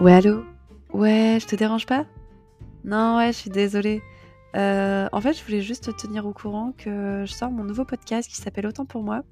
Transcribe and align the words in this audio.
Ouais, 0.00 0.12
allô? 0.12 0.44
Ouais, 0.92 1.38
je 1.40 1.46
te 1.46 1.56
dérange 1.56 1.86
pas? 1.86 2.04
Non, 2.84 3.16
ouais, 3.16 3.32
je 3.32 3.38
suis 3.38 3.50
désolée. 3.50 4.02
Heu, 4.54 5.08
en 5.10 5.20
fait, 5.20 5.32
je 5.32 5.42
voulais 5.42 5.62
juste 5.62 5.84
te 5.84 5.90
tenir 5.90 6.26
au 6.26 6.32
courant 6.32 6.72
que 6.76 7.24
je 7.26 7.32
sors 7.32 7.50
mon 7.50 7.64
nouveau 7.64 7.84
podcast 7.84 8.28
qui 8.28 8.36
s'appelle 8.36 8.66
Autant 8.66 8.84
pour 8.84 9.02
moi 9.02 9.22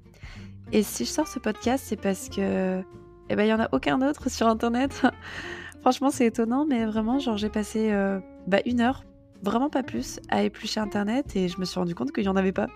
et 0.71 0.81
si 0.81 1.05
je 1.05 1.09
sors 1.11 1.27
ce 1.27 1.37
podcast, 1.37 1.85
c'est 1.87 1.95
parce 2.01 2.29
que, 2.29 2.81
eh 3.29 3.35
ben, 3.35 3.43
il 3.43 3.49
y 3.49 3.53
en 3.53 3.59
a 3.59 3.69
aucun 3.71 4.01
autre 4.01 4.29
sur 4.29 4.47
internet. 4.47 5.03
Franchement, 5.81 6.09
c'est 6.09 6.25
étonnant, 6.25 6.65
mais 6.65 6.85
vraiment, 6.85 7.19
genre, 7.19 7.37
j'ai 7.37 7.49
passé, 7.49 7.91
heu, 7.91 8.21
bah, 8.47 8.59
1 8.65 8.81
heure, 8.81 9.03
vraiment 9.43 9.69
pas 9.69 9.83
plus, 9.83 10.19
à 10.29 10.41
éplucher 10.41 10.79
internet 10.79 11.35
et 11.35 11.47
je 11.47 11.59
me 11.59 11.65
suis 11.65 11.79
rendu 11.79 11.93
compte 11.93 12.11
qu'il 12.11 12.23
y 12.23 12.29
en 12.29 12.35
avait 12.35 12.51
pas. 12.51 12.67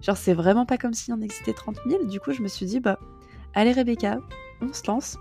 Genre, 0.00 0.16
c'est 0.16 0.34
vraiment 0.34 0.64
pas 0.64 0.78
comme 0.78 0.94
s'il 0.94 1.12
en 1.14 1.20
existait 1.20 1.52
30 1.52 1.76
000. 1.88 2.04
Du 2.04 2.20
coup, 2.20 2.32
je 2.32 2.42
me 2.42 2.48
suis 2.48 2.66
dit: 2.66 2.78
«Bah, 2.78 3.00
allez 3.54 3.72
Rebecca, 3.72 4.18
on 4.62 4.72
se 4.72 4.86
lance, 4.86 5.18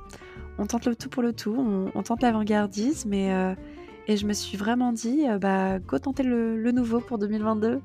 on 0.57 0.65
tente 0.65 0.85
le 0.85 0.95
tout 0.95 1.09
pour 1.09 1.23
le 1.23 1.33
tout, 1.33 1.55
on 1.93 2.03
tente 2.03 2.21
l'avant-gardisme» 2.21 3.13
et 3.13 3.31
heu 3.33 3.55
et 4.07 4.17
je 4.17 4.27
me 4.27 4.33
suis 4.33 4.55
vraiment 4.55 4.93
dit, 4.93 5.25
heu, 5.27 5.39
bah, 5.39 5.79
go 5.79 5.97
tenter 5.97 6.21
le 6.21 6.71
nouveau 6.71 6.99
pour 6.99 7.17
2022. 7.17 7.81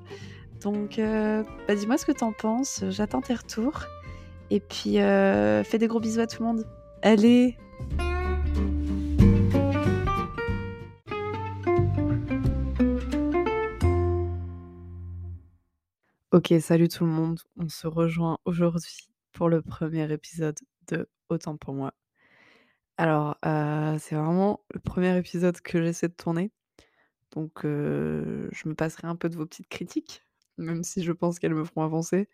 Donc 0.63 0.99
heu, 0.99 1.45
bah, 1.67 1.75
dis-moi 1.75 1.97
ce 1.97 2.05
que 2.05 2.13
tu 2.13 2.25
en 2.25 2.33
penses, 2.33 2.85
j'attends 2.91 3.23
tes 3.23 3.35
retours 3.35 3.87
et 4.51 4.61
puis, 4.61 4.99
heu, 4.99 5.63
fais 5.65 5.79
des 5.79 5.87
gros 5.87 6.01
bisous 6.01 6.21
à 6.21 6.27
tout 6.27 6.43
le 6.43 6.49
monde. 6.49 6.65
Allez! 7.03 7.57
OK, 16.33 16.53
salut 16.61 16.89
tout 16.89 17.05
le 17.05 17.11
monde. 17.11 17.41
On 17.57 17.69
se 17.69 17.87
rejoint 17.87 18.39
aujourd'hui 18.45 19.09
pour 19.33 19.49
le 19.49 19.63
premier 19.63 20.13
épisode 20.13 20.59
de 20.89 21.09
Autant 21.29 21.57
pour 21.57 21.75
moi. 21.75 21.93
Alors, 23.01 23.39
c'est 23.99 24.15
vraiment 24.15 24.61
le 24.75 24.79
premier 24.81 25.17
épisode 25.17 25.59
que 25.63 25.83
j'essaie 25.83 26.09
de 26.09 26.13
tourner, 26.13 26.53
donc 27.33 27.61
je 27.65 28.69
me 28.69 28.75
passerai 28.75 29.09
un 29.09 29.17
peu 29.17 29.31
de 29.31 29.37
vos 29.37 29.47
petites 29.47 29.69
critiques, 29.71 30.23
même 30.59 30.85
si 30.85 31.03
je 31.03 31.13
pense 31.13 31.39
qu'elles 31.39 31.55
me 31.55 31.65
feront 31.65 31.83
avancer. 31.83 32.29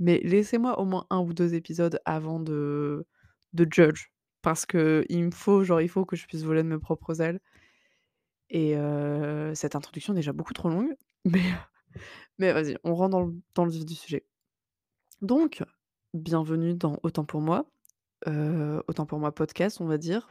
Mais 0.00 0.20
laissez-moi 0.24 0.78
au 0.80 0.84
moins 0.84 1.06
un 1.10 1.20
ou 1.20 1.32
2 1.34 1.54
épisodes 1.54 2.00
avant 2.04 2.40
de 2.40 3.06
de 3.54 3.66
judge, 3.70 4.08
parce 4.42 4.66
qu'il 4.66 5.24
me 5.24 5.30
faut 5.32 5.64
genre, 5.64 5.80
il 5.80 5.88
faut 5.88 6.04
que 6.04 6.16
je 6.16 6.26
puisse 6.26 6.42
voler 6.44 6.62
de 6.62 6.68
mes 6.68 6.78
propres 6.78 7.22
ailes 7.22 7.40
et 8.50 8.74
cette 9.54 9.74
introduction 9.76 10.12
est 10.12 10.16
déjà 10.16 10.32
beaucoup 10.32 10.52
trop 10.52 10.68
longue, 10.68 10.94
mais 11.24 11.42
mais 12.38 12.52
vas-y, 12.52 12.76
on 12.84 12.94
rentre 12.94 13.10
dans 13.10 13.20
le 13.22 13.34
dans 13.54 13.64
le 13.64 13.70
vif 13.70 13.84
du 13.84 13.94
sujet. 13.94 14.24
Donc, 15.22 15.62
bienvenue 16.14 16.74
dans 16.74 16.98
Autant 17.02 17.24
pour 17.24 17.40
moi, 17.40 17.66
heu, 18.28 18.82
Autant 18.88 19.06
pour 19.06 19.18
moi 19.18 19.32
podcast, 19.34 19.80
on 19.80 19.86
va 19.86 19.98
dire. 19.98 20.30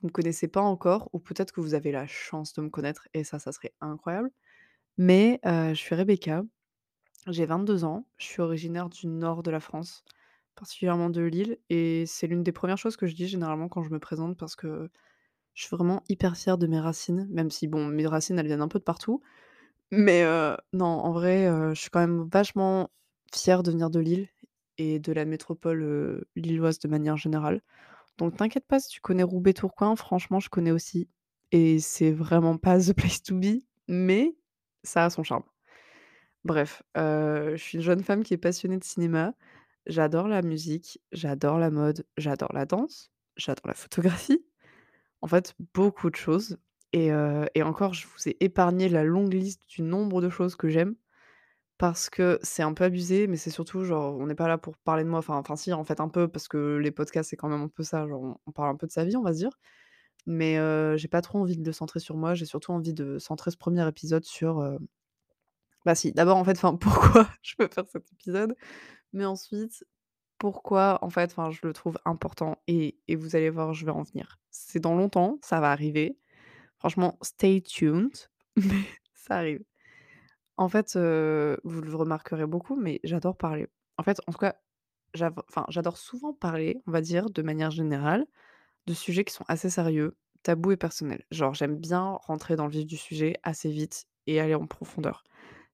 Vous 0.00 0.08
me 0.08 0.12
connaissez 0.12 0.48
pas 0.48 0.60
encore 0.62 1.10
ou 1.12 1.20
peut-être 1.20 1.52
que 1.52 1.60
vous 1.60 1.74
avez 1.74 1.92
la 1.92 2.06
chance 2.06 2.52
de 2.54 2.62
me 2.62 2.70
connaître 2.70 3.08
et 3.14 3.24
ça, 3.24 3.38
ça 3.38 3.52
serait 3.52 3.74
incroyable. 3.80 4.30
Mais, 4.98 5.40
heu, 5.46 5.70
je 5.70 5.74
suis 5.80 5.94
Rebecca, 5.96 6.44
j'ai 7.28 7.46
22 7.46 7.84
ans, 7.84 8.06
je 8.18 8.26
suis 8.26 8.42
originaire 8.42 8.88
du 8.90 9.06
nord 9.08 9.42
de 9.42 9.50
la 9.50 9.60
France, 9.60 10.04
particulièrement 10.56 11.10
de 11.10 11.22
Lille 11.22 11.58
et 11.70 12.04
c'est 12.06 12.26
l'une 12.28 12.42
des 12.44 12.52
premières 12.52 12.78
choses 12.78 12.96
que 12.96 13.06
je 13.06 13.14
dis 13.16 13.28
généralement 13.28 13.68
quand 13.68 13.82
je 13.82 13.90
me 13.90 14.00
présente 14.00 14.36
parce 14.38 14.56
que 14.56 14.90
je 15.54 15.64
suis 15.66 15.76
vraiment 15.76 16.02
hyper 16.08 16.36
fière 16.36 16.58
de 16.58 16.66
mes 16.68 16.80
racines, 16.80 17.28
même 17.30 17.50
si 17.50 17.68
bon, 17.68 17.86
mes 17.86 18.06
racines, 18.06 18.38
elles 18.38 18.46
viennent 18.46 18.62
un 18.62 18.68
peu 18.68 18.78
de 18.80 18.84
partout. 18.84 19.22
Mais, 19.90 20.24
heu, 20.24 20.56
non, 20.72 20.86
en 20.86 21.12
vrai, 21.12 21.46
je 21.74 21.80
suis 21.80 21.90
quand 21.90 22.00
même 22.00 22.28
vachement 22.32 22.90
fière 23.34 23.62
de 23.62 23.70
venir 23.72 23.90
de 23.90 24.00
Lille 24.00 24.28
et 24.80 24.98
de 24.98 25.12
la 25.12 25.26
métropole, 25.26 26.24
lilloise 26.36 26.78
de 26.78 26.88
manière 26.88 27.18
générale. 27.18 27.60
Donc 28.16 28.36
t'inquiète 28.36 28.66
pas 28.66 28.80
si 28.80 28.88
tu 28.88 29.00
connais 29.02 29.22
Roubaix-Tourcoing, 29.22 29.94
franchement, 29.94 30.40
je 30.40 30.48
connais 30.48 30.70
aussi 30.70 31.08
et 31.52 31.80
c'est 31.80 32.12
vraiment 32.12 32.56
pas 32.56 32.78
the 32.80 32.94
place 32.94 33.22
to 33.22 33.34
be, 33.34 33.62
mais 33.88 34.34
ça 34.82 35.04
a 35.04 35.10
son 35.10 35.22
charme. 35.22 35.42
Bref, 36.44 36.82
je 36.96 37.56
suis 37.58 37.76
une 37.76 37.84
jeune 37.84 38.02
femme 38.02 38.22
qui 38.22 38.32
est 38.32 38.38
passionnée 38.38 38.78
de 38.78 38.84
cinéma. 38.84 39.34
J'adore 39.86 40.28
la 40.28 40.40
musique, 40.40 41.00
j'adore 41.12 41.58
la 41.58 41.70
mode, 41.70 42.06
j'adore 42.16 42.52
la 42.54 42.64
danse, 42.64 43.10
j'adore 43.36 43.66
la 43.66 43.74
photographie. 43.74 44.44
En 45.20 45.26
fait, 45.26 45.54
beaucoup 45.74 46.08
de 46.08 46.16
choses 46.16 46.58
et 46.94 47.10
et 47.54 47.62
encore, 47.62 47.92
je 47.92 48.06
vous 48.06 48.28
ai 48.28 48.36
épargné 48.40 48.88
la 48.88 49.04
longue 49.04 49.34
liste 49.34 49.62
du 49.68 49.82
nombre 49.82 50.22
de 50.22 50.30
choses 50.30 50.56
que 50.56 50.68
j'aime 50.70 50.94
parce 51.80 52.10
que 52.10 52.38
c'est 52.42 52.62
un 52.62 52.74
peu 52.74 52.84
abusé, 52.84 53.26
mais 53.26 53.38
c'est 53.38 53.50
surtout 53.50 53.84
genre, 53.84 54.14
on 54.18 54.26
n'est 54.26 54.34
pas 54.34 54.48
là 54.48 54.58
pour 54.58 54.76
parler 54.78 55.02
de 55.02 55.08
moi, 55.08 55.20
enfin 55.20 55.36
enfin 55.38 55.56
si, 55.56 55.72
en 55.72 55.82
fait, 55.84 55.98
un 56.00 56.10
peu 56.10 56.28
parce 56.28 56.46
que 56.46 56.76
les 56.76 56.90
podcasts, 56.90 57.30
c'est 57.30 57.36
quand 57.36 57.48
même 57.48 57.62
un 57.62 57.68
peu 57.68 57.82
ça, 57.84 58.06
genre 58.06 58.38
on 58.46 58.52
parle 58.52 58.68
un 58.70 58.76
peu 58.76 58.86
de 58.86 58.92
sa 58.92 59.04
vie, 59.06 59.16
on 59.16 59.22
va 59.22 59.32
se 59.32 59.38
dire. 59.38 59.58
Mais 60.26 60.58
heu, 60.58 60.96
j'ai 60.98 61.08
pas 61.08 61.22
trop 61.22 61.38
envie 61.40 61.56
de 61.58 61.64
le 61.66 61.72
centrer 61.72 62.00
sur 62.00 62.16
moi, 62.16 62.34
j'ai 62.34 62.46
surtout 62.46 62.72
envie 62.72 62.94
de 62.94 63.18
centrer 63.18 63.50
ce 63.52 63.56
premier 63.58 63.86
épisode 63.88 64.24
sur, 64.24 64.60
bah 65.84 65.94
si, 65.94 66.12
d'abord, 66.12 66.36
en 66.36 66.44
fait, 66.44 66.52
enfin, 66.52 66.74
pourquoi 66.80 67.28
je 67.42 67.54
veux 67.58 67.68
faire 67.68 67.84
cet 67.88 68.10
épisode, 68.12 68.54
mais 69.12 69.24
ensuite, 69.26 69.84
pourquoi, 70.38 70.98
en 71.02 71.10
fait, 71.10 71.32
enfin, 71.32 71.50
je 71.52 71.60
le 71.64 71.72
trouve 71.74 71.98
important 72.06 72.58
et 72.68 72.98
et 73.08 73.16
vous 73.16 73.36
allez 73.36 73.50
voir, 73.50 73.74
je 73.74 73.86
vais 73.86 73.92
en 73.92 74.02
venir. 74.04 74.38
C'est 74.50 74.80
dans 74.80 74.96
longtemps, 74.96 75.38
ça 75.42 75.60
va 75.60 75.72
arriver. 75.72 76.18
Franchement, 76.78 77.18
stay 77.22 77.62
tuned, 77.62 78.12
mais 78.56 78.84
ça 79.14 79.36
arrive. 79.38 79.64
En 80.60 80.68
fait, 80.68 80.92
vous 80.92 81.80
le 81.80 81.94
remarquerez 81.94 82.46
beaucoup, 82.46 82.76
mais 82.76 83.00
j'adore 83.02 83.34
parler. 83.34 83.66
En 83.96 84.02
fait, 84.02 84.20
en 84.26 84.32
tout 84.32 84.38
cas, 84.38 84.56
j'adore 85.14 85.96
souvent 85.96 86.34
parler, 86.34 86.82
on 86.86 86.90
va 86.90 87.00
dire, 87.00 87.30
de 87.30 87.40
manière 87.40 87.70
générale, 87.70 88.26
de 88.86 88.92
sujets 88.92 89.24
qui 89.24 89.32
sont 89.32 89.46
assez 89.48 89.70
sérieux, 89.70 90.18
tabous 90.42 90.72
et 90.72 90.76
personnels. 90.76 91.24
Genre, 91.30 91.54
j'aime 91.54 91.76
bien 91.76 92.18
rentrer 92.20 92.56
dans 92.56 92.66
le 92.66 92.72
vif 92.72 92.84
du 92.84 92.98
sujet 92.98 93.36
assez 93.42 93.70
vite 93.70 94.04
et 94.26 94.38
aller 94.38 94.54
en 94.54 94.66
profondeur. 94.66 95.24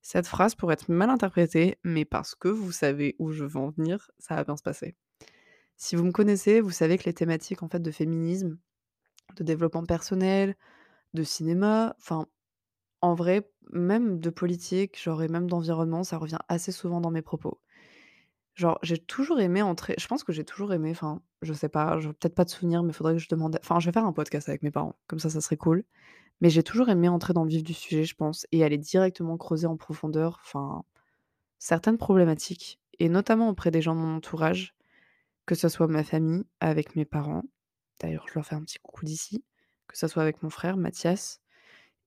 Cette 0.01 0.25
phrase 0.25 0.55
pourrait 0.55 0.75
être 0.75 0.87
mal 0.87 1.09
interprétée, 1.09 1.77
mais 1.83 2.05
parce 2.05 2.33
que 2.33 2.47
vous 2.47 2.71
savez 2.71 3.17
où 3.19 3.33
je 3.33 3.43
veux 3.43 3.59
en 3.59 3.71
venir, 3.71 4.09
ça 4.19 4.35
va 4.35 4.45
bien 4.45 4.55
se 4.55 4.63
passer. 4.63 4.95
Si 5.75 5.97
vous 5.97 6.05
me 6.05 6.13
connaissez, 6.13 6.61
vous 6.61 6.71
savez 6.71 6.97
que 6.97 7.03
les 7.03 7.13
thématiques, 7.13 7.61
en 7.61 7.67
fait, 7.67 7.81
de 7.81 7.91
féminisme, 7.91 8.57
de 9.35 9.43
développement 9.43 9.83
personnel, 9.83 10.55
de 11.13 11.23
cinéma, 11.23 11.93
enfin, 11.99 12.27
en 13.01 13.13
vrai, 13.13 13.49
même 13.71 14.19
de 14.19 14.29
politique, 14.29 15.01
genre 15.01 15.21
et 15.23 15.27
même 15.27 15.49
d'environnement, 15.49 16.03
ça 16.03 16.17
revient 16.17 16.39
assez 16.47 16.71
souvent 16.71 17.01
dans 17.01 17.11
mes 17.11 17.21
propos. 17.21 17.59
Genre, 18.55 18.79
j'ai 18.81 18.97
toujours 18.97 19.39
aimé 19.39 19.61
entrer 19.61 19.93
je 19.99 20.07
pense 20.07 20.23
que 20.23 20.33
j'ai 20.33 20.43
toujours 20.43 20.73
aimé, 20.73 20.91
enfin, 20.91 21.21
je 21.43 21.53
sais 21.53 21.69
pas, 21.69 21.99
j'ai 21.99 22.09
peut-être 22.09 22.35
pas 22.35 22.45
de 22.45 22.49
souvenir, 22.49 22.83
mais 22.83 22.93
faudrait 22.93 23.13
que 23.13 23.19
je 23.19 23.29
demande 23.29 23.59
enfin, 23.61 23.79
je 23.79 23.85
vais 23.87 23.93
faire 23.93 24.05
un 24.05 24.13
podcast 24.13 24.49
avec 24.49 24.63
mes 24.63 24.71
parents, 24.71 24.95
comme 25.07 25.19
ça, 25.19 25.29
ça 25.29 25.41
serait 25.41 25.57
cool. 25.57 25.83
Mais 26.41 26.49
j'ai 26.49 26.63
toujours 26.63 26.89
aimé 26.89 27.09
entrer 27.09 27.33
dans 27.33 27.43
le 27.43 27.49
vif 27.49 27.63
du 27.63 27.73
sujet, 27.73 28.03
je 28.03 28.15
pense 28.15 28.47
et 28.51 28.63
aller 28.63 28.77
directement 28.77 29.37
creuser 29.37 29.67
en 29.67 29.77
profondeur, 29.77 30.39
enfin, 30.43 30.83
certaines 31.59 31.97
problématiques 31.97 32.79
et 32.99 33.09
notamment 33.09 33.49
auprès 33.49 33.71
des 33.71 33.81
gens 33.81 33.95
de 33.95 33.99
mon 34.01 34.15
entourage, 34.17 34.75
que 35.45 35.55
ce 35.55 35.69
soit 35.69 35.87
ma 35.87 36.03
famille, 36.03 36.43
avec 36.59 36.95
mes 36.95 37.05
parents, 37.05 37.43
d'ailleurs, 38.01 38.25
je 38.27 38.35
leur 38.35 38.45
fais 38.45 38.55
un 38.55 38.61
petit 38.63 38.79
coucou 38.79 39.05
d'ici, 39.05 39.43
que 39.87 39.97
ça 39.97 40.07
soit 40.07 40.23
avec 40.23 40.43
mon 40.43 40.49
frère 40.49 40.77
Mathias 40.77 41.41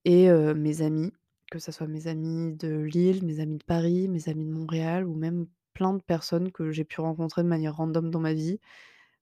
et 0.05 0.31
mes 0.55 0.83
amis, 0.83 1.12
que 1.50 1.59
ça 1.59 1.72
soit 1.72 1.87
mes 1.88 2.06
amis 2.09 2.53
de 2.55 2.69
Lille, 2.78 3.25
mes 3.25 3.41
amis 3.41 3.59
de 3.59 3.65
Paris, 3.65 4.09
mes 4.09 4.28
amis 4.28 4.47
de 4.47 4.53
Montréal 4.53 5.06
ou 5.06 5.15
même 5.15 5.47
plein 5.75 5.94
de 5.94 6.03
personnes 6.03 6.53
que 6.53 6.71
j'ai 6.72 6.84
pu 6.84 7.00
rencontrer 7.00 7.43
de 7.43 7.49
manière 7.49 7.77
random 7.77 8.10
dans 8.10 8.21
ma 8.21 8.34
vie. 8.34 8.60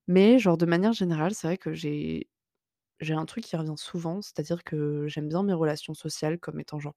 Mais 0.08 0.38
genre 0.38 0.58
de 0.58 0.66
manière 0.66 0.92
générale, 0.94 1.34
c'est 1.34 1.46
vrai 1.48 1.58
que 1.58 1.74
j'ai 1.74 2.28
j'ai 3.00 3.14
un 3.14 3.26
truc 3.26 3.44
qui 3.44 3.56
revient 3.56 3.74
souvent, 3.78 4.22
c'est-à-dire 4.22 4.64
que 4.64 5.06
j'aime 5.08 5.28
bien 5.28 5.42
mes 5.44 5.54
relations 5.54 5.94
sociales 5.94 6.38
comme 6.40 6.60
étant 6.60 6.80
genre 6.80 6.94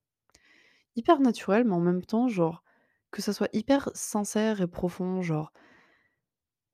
hyper 0.96 1.20
naturelles, 1.20 1.64
mais 1.64 1.74
en 1.74 1.80
même 1.80 2.04
temps, 2.04 2.28
genre, 2.28 2.62
que 3.10 3.22
ça 3.22 3.32
soit 3.32 3.48
hyper 3.52 3.90
sincère 3.94 4.60
et 4.60 4.66
profond, 4.66 5.22
genre 5.22 5.52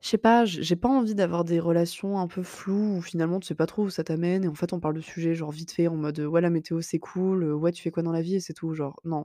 je 0.00 0.09
sais 0.09 0.19
pas, 0.19 0.45
j'ai 0.45 0.77
pas 0.77 0.89
envie 0.89 1.15
d'avoir 1.17 1.45
des 1.45 1.59
relations 1.59 2.19
un 2.21 2.29
peu 2.29 2.43
floues 2.45 2.97
où 2.99 3.03
finalement 3.03 3.41
tu 3.41 3.49
sais 3.49 3.55
pas 3.56 3.67
trop 3.67 3.83
où 3.85 3.91
ça 3.91 4.05
t'amène 4.05 4.45
et 4.45 4.49
en 4.49 4.55
fait 4.55 4.73
on 4.73 4.79
parle 4.81 4.95
de 4.95 5.00
sujets 5.00 5.35
genre 5.35 5.50
vite 5.50 5.73
fait 5.73 5.89
en 5.89 5.97
mode, 5.97 6.21
«Ouais 6.21 6.41
la 6.41 6.50
météo 6.50 6.81
c'est 6.81 7.00
cool, 7.00 7.53
ouais 7.53 7.73
tu 7.73 7.83
fais 7.83 7.91
quoi 7.91 8.03
dans 8.05 8.12
la 8.12 8.23
vie?» 8.23 8.37
et 8.37 8.41
c'est 8.41 8.55
tout, 8.55 8.75
genre 8.75 9.00
non. 9.05 9.25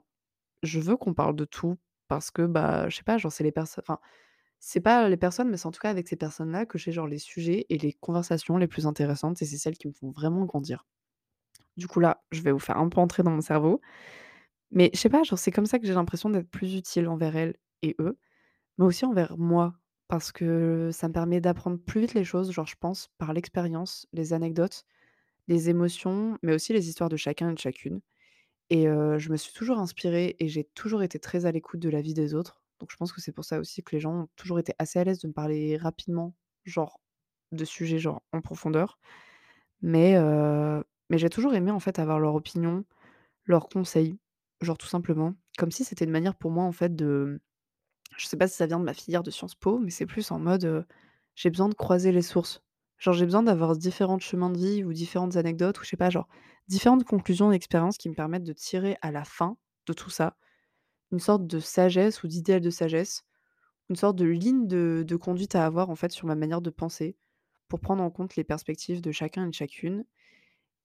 Je 0.64 0.80
veux 0.80 0.96
qu'on 0.96 1.14
parle 1.14 1.36
de 1.36 1.44
tout 1.46 1.76
parce 2.08 2.30
que, 2.32 2.42
bah, 2.46 2.88
je 2.90 2.96
sais 2.98 3.04
pas, 3.04 3.18
genre 3.18 3.32
c'est 3.32 3.44
les 3.44 3.52
personnes 3.52 3.84
enfin, 3.88 4.00
c'est 4.60 4.80
pas 4.80 5.08
les 5.10 5.16
personnes, 5.18 5.50
mais 5.50 5.56
c'est 5.58 5.66
en 5.66 5.72
tout 5.72 5.80
cas 5.80 5.90
avec 5.90 6.08
ces 6.08 6.16
personnes-là 6.16 6.66
que 6.66 6.78
j'ai 6.78 6.92
genre 6.92 7.08
les 7.08 7.18
sujets 7.18 7.66
et 7.70 7.78
les 7.78 7.92
conversations 7.94 8.56
les 8.58 8.68
plus 8.68 8.86
intéressantes 8.86 9.42
et 9.42 9.46
c'est 9.46 9.58
celles 9.58 9.78
qui 9.78 9.88
me 9.88 9.92
font 9.94 10.10
vraiment 10.12 10.44
grandir. 10.46 10.86
Du 11.76 11.88
coup 11.88 12.00
là, 12.00 12.24
je 12.32 12.42
vais 12.42 12.52
vous 12.52 12.58
faire 12.60 12.78
un 12.78 12.88
peu 12.88 13.00
entrer 13.00 13.22
dans 13.24 13.30
mon 13.32 13.40
cerveau, 13.42 13.80
mais 14.70 14.90
je 14.94 14.98
sais 15.00 15.08
pas, 15.10 15.22
genre 15.24 15.38
c'est 15.38 15.50
comme 15.52 15.66
ça 15.66 15.78
que 15.78 15.86
j'ai 15.86 15.94
l'impression 15.94 16.30
d'être 16.30 16.50
plus 16.50 16.74
utile 16.76 17.08
envers 17.08 17.36
elles 17.36 17.56
et 17.82 17.96
eux. 18.00 18.18
Mais 18.78 18.84
aussi 18.86 19.04
envers 19.06 19.38
moi, 19.38 19.74
parce 20.08 20.32
que 20.32 20.90
ça 20.92 21.08
me 21.08 21.12
permet 21.12 21.40
d'apprendre 21.40 21.78
plus 21.78 22.00
vite 22.02 22.14
les 22.14 22.24
choses, 22.24 22.52
genre 22.52 22.66
je 22.66 22.76
pense 22.78 23.08
par 23.18 23.32
l'expérience, 23.32 24.06
les 24.12 24.32
anecdotes, 24.32 24.86
les 25.48 25.70
émotions, 25.70 26.38
mais 26.42 26.54
aussi 26.54 26.72
les 26.72 26.88
histoires 26.88 27.08
de 27.08 27.16
chacun 27.16 27.50
et 27.50 27.54
de 27.54 27.58
chacune. 27.58 28.00
Et 28.70 28.84
je 28.84 29.30
me 29.30 29.36
suis 29.36 29.52
toujours 29.52 29.78
inspirée 29.78 30.36
et 30.38 30.48
j'ai 30.48 30.64
toujours 30.64 31.02
été 31.02 31.18
très 31.18 31.46
à 31.46 31.52
l'écoute 31.52 31.80
de 31.80 31.88
la 31.90 32.00
vie 32.00 32.14
des 32.14 32.34
autres. 32.34 32.62
Donc 32.80 32.90
je 32.90 32.96
pense 32.96 33.12
que 33.12 33.20
c'est 33.20 33.32
pour 33.32 33.44
ça 33.44 33.58
aussi 33.60 33.82
que 33.82 33.94
les 33.94 34.00
gens 34.00 34.22
ont 34.22 34.28
toujours 34.36 34.58
été 34.58 34.74
assez 34.78 34.98
à 34.98 35.04
l'aise 35.04 35.20
de 35.20 35.28
me 35.28 35.32
parler 35.32 35.76
rapidement, 35.76 36.34
genre 36.64 37.00
de 37.52 37.64
sujets 37.64 37.98
genre 37.98 38.22
en 38.32 38.40
profondeur. 38.40 38.98
Mais 39.82 40.16
mais 41.10 41.18
j'ai 41.18 41.30
toujours 41.30 41.54
aimé, 41.54 41.70
en 41.70 41.80
fait, 41.80 41.98
avoir 41.98 42.18
leur 42.18 42.34
opinion, 42.34 42.84
leurs 43.44 43.68
conseils, 43.68 44.18
genre 44.62 44.78
tout 44.78 44.86
simplement. 44.86 45.34
Comme 45.58 45.70
si 45.70 45.84
c'était 45.84 46.06
une 46.06 46.10
manière 46.10 46.34
pour 46.34 46.50
moi, 46.50 46.64
en 46.64 46.72
fait, 46.72 46.96
de 46.96 47.40
je 48.16 48.26
sais 48.26 48.36
pas 48.36 48.48
si 48.48 48.56
ça 48.56 48.66
vient 48.66 48.78
de 48.78 48.84
ma 48.84 48.94
filière 48.94 49.22
de 49.22 49.30
Sciences 49.30 49.54
Po, 49.54 49.78
mais 49.78 49.90
c'est 49.90 50.06
plus 50.06 50.30
en 50.30 50.38
mode, 50.38 50.86
j'ai 51.34 51.50
besoin 51.50 51.68
de 51.68 51.74
croiser 51.74 52.12
les 52.12 52.22
sources. 52.22 52.62
Genre, 52.98 53.14
j'ai 53.14 53.24
besoin 53.24 53.42
d'avoir 53.42 53.76
différents 53.76 54.18
chemins 54.18 54.50
de 54.50 54.58
vie 54.58 54.84
ou 54.84 54.92
différentes 54.92 55.36
anecdotes 55.36 55.78
ou 55.80 55.84
je 55.84 55.88
sais 55.90 55.96
pas, 55.96 56.10
genre, 56.10 56.28
différentes 56.68 57.04
conclusions 57.04 57.50
d'expériences 57.50 57.98
qui 57.98 58.08
me 58.08 58.14
permettent 58.14 58.44
de 58.44 58.52
tirer 58.52 58.96
à 59.02 59.10
la 59.10 59.24
fin 59.24 59.56
de 59.86 59.92
tout 59.92 60.10
ça, 60.10 60.36
une 61.12 61.18
sorte 61.20 61.46
de 61.46 61.60
sagesse 61.60 62.22
ou 62.22 62.28
d'idéal 62.28 62.60
de 62.60 62.70
sagesse, 62.70 63.24
une 63.90 63.96
sorte 63.96 64.16
de 64.16 64.24
ligne 64.24 64.66
de 64.66 65.16
conduite 65.16 65.54
à 65.54 65.66
avoir, 65.66 65.90
en 65.90 65.96
fait, 65.96 66.12
sur 66.12 66.26
ma 66.26 66.34
manière 66.34 66.62
de 66.62 66.70
penser, 66.70 67.16
pour 67.68 67.80
prendre 67.80 68.02
en 68.02 68.10
compte 68.10 68.36
les 68.36 68.44
perspectives 68.44 69.02
de 69.02 69.12
chacun 69.12 69.46
et 69.46 69.48
de 69.50 69.54
chacune. 69.54 70.04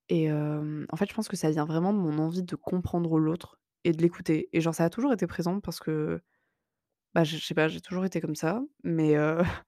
Et 0.10 0.32
en 0.32 0.96
fait, 0.98 1.08
je 1.10 1.14
pense 1.14 1.28
que 1.30 1.38
ça 1.38 1.52
vient 1.52 1.66
vraiment 1.66 1.94
de 1.94 2.00
mon 2.00 2.18
envie 2.18 2.44
de 2.44 2.56
comprendre 2.56 3.20
l'autre 3.20 3.60
et 3.84 3.92
de 3.94 4.02
l'écouter. 4.02 4.50
Et 4.52 4.62
genre, 4.62 4.76
ça 4.76 4.86
a 4.86 4.90
toujours 4.90 5.14
été 5.14 5.28
présent 5.28 5.60
parce 5.60 5.80
que, 5.80 6.22
bah, 7.16 7.24
je 7.24 7.38
sais 7.38 7.54
pas, 7.56 7.68
j'ai 7.68 7.82
toujours 7.82 8.06
été 8.06 8.22
comme 8.22 8.36
ça, 8.36 8.62
mais 8.84 9.16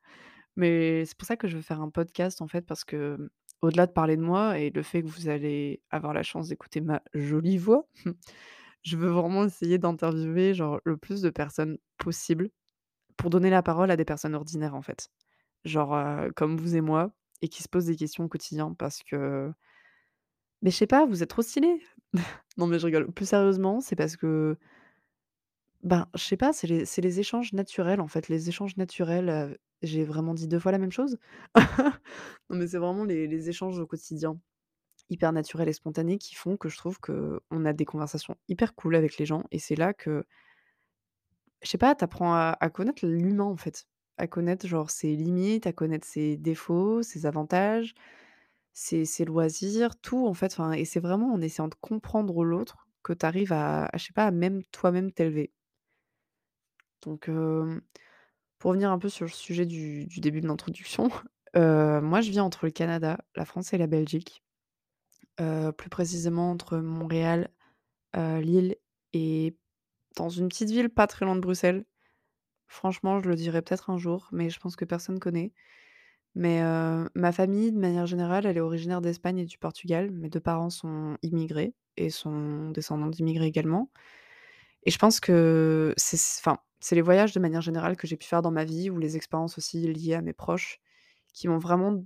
mais 0.57 1.05
c'est 1.05 1.17
pour 1.17 1.27
ça 1.27 1.37
que 1.37 1.47
je 1.47 1.57
veux 1.57 1.63
faire 1.63 1.81
un 1.81 1.89
podcast, 1.89 2.41
en 2.41 2.47
fait, 2.47 2.61
parce 2.65 2.83
que, 2.85 3.31
au-delà 3.61 3.87
de 3.87 3.91
parler 3.93 4.17
de 4.17 4.21
moi 4.23 4.59
et 4.59 4.69
le 4.71 4.83
fait 4.83 5.01
que 5.03 5.07
vous 5.07 5.29
allez 5.29 5.81
avoir 5.91 6.13
la 6.13 6.23
chance 6.23 6.49
d'écouter 6.49 6.81
ma 6.81 7.01
jolie 7.13 7.57
voix, 7.57 7.87
je 8.83 8.97
veux 8.97 9.09
vraiment 9.09 9.45
essayer 9.45 9.77
d'interviewer, 9.79 10.53
genre, 10.55 10.79
le 10.85 10.97
plus 10.97 11.21
de 11.21 11.29
personnes 11.29 11.77
possible 11.97 12.49
pour 13.17 13.29
donner 13.31 13.49
la 13.51 13.63
parole 13.63 13.91
à 13.91 13.97
des 13.97 14.05
personnes 14.05 14.35
ordinaires, 14.35 14.75
en 14.75 14.81
fait. 14.83 15.09
Genre, 15.65 15.97
comme 16.35 16.57
vous 16.57 16.75
et 16.77 16.81
moi 16.81 17.11
et 17.43 17.49
qui 17.49 17.63
se 17.63 17.69
posent 17.69 17.85
des 17.87 17.95
questions 17.97 18.25
au 18.25 18.29
quotidien 18.29 18.73
parce 18.77 19.03
que 19.03 19.51
mais 20.61 20.69
je 20.71 20.75
sais 20.77 20.87
pas, 20.87 21.05
vous 21.05 21.23
êtes 21.23 21.29
trop 21.29 21.41
stylés! 21.41 21.81
Non, 22.57 22.67
mais 22.67 22.77
je 22.79 22.85
rigole. 22.85 23.11
Plus 23.11 23.25
sérieusement, 23.25 23.79
c'est 23.81 23.95
parce 23.95 24.17
que, 24.17 24.57
ben, 25.83 26.07
je 26.15 26.21
sais 26.23 26.37
pas, 26.37 26.53
c'est 26.53 26.67
les 26.67 27.19
échanges 27.19 27.53
naturels, 27.53 28.01
en 28.01 28.07
fait. 28.07 28.27
Les 28.29 28.49
échanges 28.49 28.77
naturels, 28.77 29.57
j'ai 29.81 30.03
vraiment 30.03 30.33
dit 30.33 30.47
2 30.47 30.59
fois 30.59 30.71
la 30.71 30.77
même 30.77 30.91
chose? 30.91 31.17
Non, 32.49 32.57
mais 32.57 32.67
c'est 32.67 32.77
vraiment 32.77 33.05
les 33.05 33.49
échanges 33.49 33.79
au 33.79 33.87
quotidien, 33.87 34.39
hyper 35.09 35.33
naturels 35.33 35.69
et 35.69 35.73
spontanés 35.73 36.17
qui 36.19 36.35
font 36.35 36.57
que 36.57 36.69
je 36.69 36.77
trouve 36.77 36.99
qu'on 36.99 37.65
a 37.65 37.73
des 37.73 37.85
conversations 37.85 38.35
hyper 38.49 38.75
cool 38.75 38.95
avec 38.95 39.17
les 39.19 39.25
gens 39.27 39.43
et 39.51 39.59
c'est 39.59 39.75
là 39.75 39.93
que 39.93 40.25
je 41.61 41.69
sais 41.69 41.77
pas, 41.77 41.95
tu 41.95 42.03
apprends 42.03 42.33
à 42.35 42.69
connaître 42.73 43.05
l'humain, 43.05 43.43
en 43.45 43.57
fait. 43.57 43.87
À 44.17 44.27
connaître, 44.27 44.67
genre, 44.67 44.89
ses 44.91 45.15
limites, 45.15 45.67
à 45.67 45.73
connaître 45.73 46.07
ses 46.07 46.37
défauts, 46.37 47.01
ses 47.03 47.25
avantages, 47.25 47.93
ses 48.73 49.05
ses 49.05 49.25
loisirs, 49.25 49.99
tout, 50.01 50.27
en 50.27 50.33
fait, 50.33 50.53
enfin 50.53 50.73
et 50.73 50.85
c'est 50.85 50.99
vraiment 51.01 51.33
en 51.33 51.41
essayant 51.41 51.67
de 51.69 51.75
comprendre 51.81 52.43
l'autre 52.45 52.87
que 53.03 53.13
tu 53.13 53.25
arrives 53.25 53.53
à 53.53 53.85
à 53.87 53.97
je 53.97 54.05
sais 54.07 54.13
pas, 54.13 54.27
à 54.27 54.31
même 54.31 54.63
toi-même 54.71 55.11
t'élever. 55.13 55.51
Donc, 57.01 57.29
pour 58.59 58.69
revenir 58.69 58.91
un 58.91 58.99
peu 58.99 59.09
sur 59.09 59.25
le 59.25 59.31
sujet 59.31 59.65
du 59.65 60.05
début 60.19 60.41
de 60.41 60.47
l'introduction, 60.47 61.09
moi, 61.55 62.21
je 62.21 62.29
vis 62.29 62.39
entre 62.39 62.65
le 62.65 62.71
Canada, 62.71 63.19
la 63.35 63.45
France 63.45 63.73
et 63.73 63.77
la 63.77 63.87
Belgique, 63.87 64.43
plus 65.37 65.89
précisément 65.89 66.51
entre 66.51 66.77
Montréal, 66.77 67.49
Lille 68.15 68.75
et 69.13 69.55
dans 70.15 70.29
une 70.29 70.49
petite 70.49 70.69
ville 70.69 70.89
pas 70.89 71.07
très 71.07 71.25
loin 71.25 71.35
de 71.35 71.41
Bruxelles. 71.41 71.85
Franchement, 72.67 73.19
je 73.19 73.27
le 73.29 73.35
dirai 73.35 73.61
peut-être 73.61 73.89
un 73.89 73.97
jour, 73.97 74.29
mais 74.31 74.49
je 74.49 74.59
pense 74.59 74.75
que 74.75 74.85
personne 74.85 75.19
connaît. 75.19 75.53
Mais, 76.35 76.61
ma 77.15 77.31
famille, 77.31 77.71
de 77.71 77.79
manière 77.79 78.05
générale, 78.05 78.45
elle 78.45 78.57
est 78.57 78.61
originaire 78.61 79.01
d'Espagne 79.01 79.39
et 79.39 79.45
du 79.45 79.57
Portugal. 79.57 80.11
Mes 80.11 80.29
2 80.29 80.39
parents 80.39 80.69
sont 80.69 81.17
immigrés 81.23 81.73
et 81.97 82.09
sont 82.09 82.69
descendants 82.69 83.07
d'immigrés 83.07 83.47
également 83.47 83.89
et 84.83 84.91
je 84.91 84.97
pense 84.97 85.19
que 85.19 85.93
c'est 85.97 86.17
enfin, 86.39 86.57
c'est 86.79 86.95
les 86.95 87.01
voyages 87.01 87.33
de 87.33 87.39
manière 87.39 87.61
générale 87.61 87.97
que 87.97 88.07
j'ai 88.07 88.17
pu 88.17 88.27
faire 88.27 88.41
dans 88.41 88.51
ma 88.51 88.65
vie 88.65 88.89
ou 88.89 88.97
les 88.99 89.15
expériences 89.17 89.57
aussi 89.57 89.81
liées 89.93 90.15
à 90.15 90.21
mes 90.21 90.33
proches 90.33 90.79
qui 91.33 91.47
m'ont 91.47 91.59
vraiment 91.59 92.03